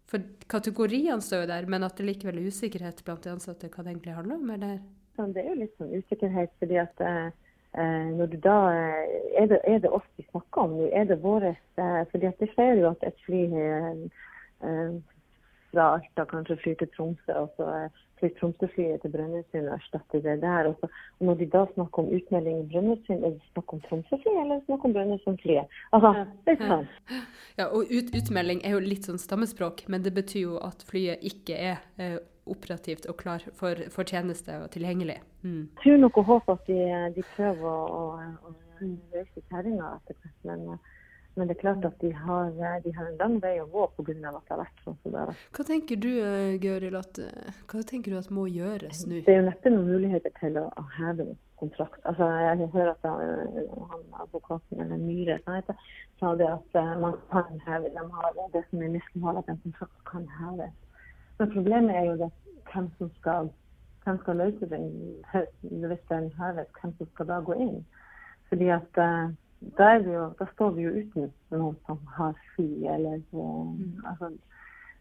For 0.10 0.24
kategoriene 0.50 1.22
står 1.22 1.44
jo 1.44 1.52
der, 1.52 1.68
men 1.70 1.86
at 1.86 1.98
det 1.98 2.08
likevel 2.08 2.40
er 2.40 2.50
usikkerhet 2.50 3.04
blant 3.06 3.24
de 3.26 3.34
ansatte 3.36 3.70
hva 3.70 3.84
det 3.84 3.94
egentlig 3.94 4.16
handler 4.18 4.40
om, 4.40 4.50
eller? 4.56 4.80
Det 5.20 5.44
er 5.44 5.52
jo 5.52 5.60
litt 5.60 5.76
sånn 5.78 5.94
usikkerhet, 5.94 6.52
fordi 6.62 6.80
at 6.80 7.02
eh, 7.04 7.28
eh 7.76 8.08
når 8.16 8.32
du 8.32 8.38
da, 8.42 8.58
eh, 8.72 9.18
er, 9.42 9.52
det, 9.52 9.60
er 9.68 9.84
det 9.84 9.92
oss 9.94 10.08
vi 10.18 10.26
snakker 10.32 10.64
om 10.64 10.78
nå? 10.80 10.88
Er 10.96 11.06
det 11.12 11.20
våre 11.22 11.54
eh, 11.54 12.02
fordi 12.12 12.32
at 12.32 12.40
det 12.40 12.50
skjer 12.56 12.80
jo 12.80 12.94
at 12.94 13.04
et 13.06 13.26
fly 13.28 13.44
eh, 13.52 14.08
Eh, 14.64 14.92
fra 15.72 15.88
Alta 15.96 16.26
kanskje 16.30 16.58
flyr 16.64 16.78
til 16.80 16.90
Tromsø, 16.96 17.34
og 17.44 17.52
så 17.58 17.68
flyr 18.20 18.34
Tromsø-flyet 18.40 19.02
til 19.04 19.14
Brønnøysund 19.14 19.68
og 19.68 19.76
erstatter 19.76 20.24
det 20.26 20.38
der. 20.42 20.70
Og, 20.72 20.90
og 21.20 21.26
når 21.28 21.38
de 21.42 21.50
da 21.56 21.66
snakker 21.74 22.04
om 22.04 22.10
utmelding 22.18 22.64
i 22.64 22.68
Brønnøysund, 22.72 23.24
er 23.24 23.36
det 23.36 23.52
snakk 23.54 23.74
om 23.76 23.84
Tromsø-flyet 23.88 24.42
eller 24.44 24.64
snakk 24.66 24.88
om 24.88 24.96
Brønnøysund-flyet? 24.98 25.78
Altså, 25.98 26.14
det 26.46 26.56
er 26.56 26.74
sant. 26.74 26.98
Ja, 27.60 27.66
og 27.68 27.94
ut, 27.98 28.12
utmelding 28.22 28.64
er 28.66 28.76
jo 28.78 28.84
litt 28.84 29.08
sånn 29.10 29.22
stammespråk, 29.22 29.86
men 29.92 30.06
det 30.06 30.14
betyr 30.16 30.46
jo 30.46 30.60
at 30.64 30.84
flyet 30.88 31.24
ikke 31.32 31.58
er 31.72 31.82
eh, 32.00 32.20
operativt 32.50 33.06
og 33.10 33.18
klar 33.20 33.44
for, 33.60 33.86
for, 33.94 34.08
tjeneste 34.08 34.58
og 34.64 34.70
tilgjengelig. 34.74 35.20
Mm. 35.44 35.68
Jeg 35.68 35.84
tror 35.84 36.00
nok 36.06 36.22
og 36.22 36.32
håper 36.34 36.58
at 36.58 36.70
de, 36.70 36.80
de 37.18 37.26
prøver 37.36 37.68
å, 37.70 38.00
å, 38.00 38.48
å 38.50 38.88
løse 39.14 39.44
kjerringa 39.52 39.94
etter 40.00 40.18
hvert. 40.18 40.40
men 40.50 40.66
uh, 40.74 40.96
men 41.36 41.48
det 41.48 41.56
er 41.56 41.60
klart 41.62 41.86
at 41.86 42.02
de 42.02 42.10
har, 42.14 42.50
de 42.84 42.92
har 42.96 43.06
en 43.06 43.18
lang 43.20 43.36
vei 43.44 43.54
å 43.62 43.68
gå 43.72 43.86
pga. 43.96 44.14
at 44.30 44.48
det 44.48 44.54
har 44.54 44.60
vært 44.60 44.82
sånn 44.84 44.98
som 45.02 45.14
det 45.14 45.20
har 45.20 45.30
vært. 45.30 45.44
Hva 45.56 45.66
tenker 45.70 46.00
du 46.04 46.10
eh, 46.10 46.56
Gøril, 46.64 46.98
at, 47.00 47.20
eh, 47.24 47.60
hva 47.72 47.84
tenker 47.92 48.12
du 48.12 48.18
at 48.20 48.32
må 48.34 48.48
gjøres 48.52 49.06
nå? 49.06 49.22
Det 49.28 49.36
er 49.36 49.40
jo 49.40 49.46
neppe 49.46 49.72
noen 49.72 49.88
muligheter 49.88 50.34
til 50.40 50.60
å, 50.60 50.66
å 50.68 50.84
heve 50.98 51.30
kontrakt. 51.62 52.02
Altså, 52.10 52.28
jeg 52.44 52.70
hører 52.74 52.92
at 52.92 53.08
eh, 53.08 53.72
han, 53.94 54.06
advokaten 54.26 54.84
eller 54.84 55.00
Myhre 55.06 55.40
sa 56.20 56.34
det 56.36 56.50
at 56.50 56.80
man 57.00 57.16
kan 57.32 57.64
heve. 57.68 57.94
De 57.96 58.06
har 58.18 58.40
det 58.56 58.66
som 58.70 58.84
er 58.84 58.96
mislighold, 58.98 59.40
at 59.44 59.54
en 59.54 59.64
kontrakt 59.64 60.06
kan 60.12 60.28
heves. 60.42 60.76
Men 61.40 61.54
problemet 61.56 61.96
er 61.96 62.10
jo 62.10 62.18
det 62.26 62.32
hvem 62.74 62.90
som 62.98 63.12
skal, 63.22 63.54
hvem 64.04 64.18
skal 64.26 64.44
løse 64.44 64.68
den 64.74 64.90
hvis 65.32 66.04
den 66.12 66.34
heves, 66.42 66.74
hvem 66.82 66.98
som 66.98 67.14
skal 67.14 67.32
da 67.32 67.40
gå 67.48 67.56
inn. 67.64 67.78
Fordi 68.50 68.74
at 68.76 69.00
da, 69.60 69.90
jo, 70.00 70.30
da, 70.40 70.48
står 70.54 70.72
vi 70.78 70.86
jo 70.86 70.94
uten 71.02 71.32
noen 71.52 71.76
som 71.88 72.00
har 72.16 72.38
fri, 72.54 72.70
eller 72.88 73.20
mm. 73.32 74.06
altså, 74.12 74.32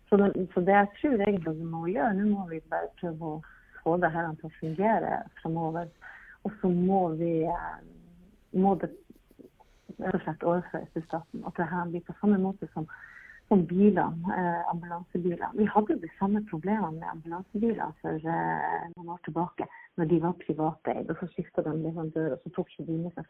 så, 0.08 0.16
det, 0.16 0.48
så, 0.54 0.60
det, 0.60 0.72
jeg 0.74 0.88
tror 1.00 1.26
egentlig 1.26 1.54
vi 1.58 1.68
må 1.68 1.84
gjøre, 1.86 2.14
nå 2.16 2.30
må 2.32 2.46
vi 2.50 2.62
bare 2.72 2.90
prøve 3.00 3.34
å 3.36 3.42
få 3.82 3.98
det 4.02 4.10
her 4.14 4.32
til 4.40 4.48
å 4.48 4.56
fungere 4.58 5.20
fremover. 5.42 5.90
Og 6.46 6.54
så 6.62 6.70
må 6.72 7.02
vi 7.18 7.32
eh, 7.50 7.76
må 8.56 8.74
det 8.80 8.90
rett 9.98 10.14
og 10.14 10.24
slett 10.24 10.46
overføres 10.46 10.90
til 10.94 11.04
staten. 11.06 11.44
At 11.46 11.56
det 11.58 11.68
her 11.68 11.88
blir 11.90 12.04
på 12.06 12.14
samme 12.20 12.38
måte 12.40 12.68
som, 12.72 12.86
som 13.50 13.64
bilene, 13.66 14.34
eh, 14.34 14.60
ambulansebilene. 14.72 15.50
Vi 15.58 15.66
hadde 15.74 15.96
jo 15.96 16.02
de 16.04 16.10
samme 16.18 16.44
problemene 16.50 17.00
med 17.00 17.08
ambulansebiler 17.12 17.94
for 18.02 18.30
eh, 18.34 18.86
noen 18.94 19.14
år 19.14 19.22
tilbake, 19.26 19.66
når 19.98 20.10
de 20.12 20.20
var 20.22 20.38
privateid. 20.44 21.10
Og 21.10 21.20
så 21.20 21.30
skifta 21.32 21.66
de 21.66 21.74
leverandør, 21.82 22.36
og 22.36 22.44
så 22.44 22.54
tok 22.56 22.70
ikke 22.72 22.88
de 22.92 23.00
med 23.02 23.16
seg 23.16 23.26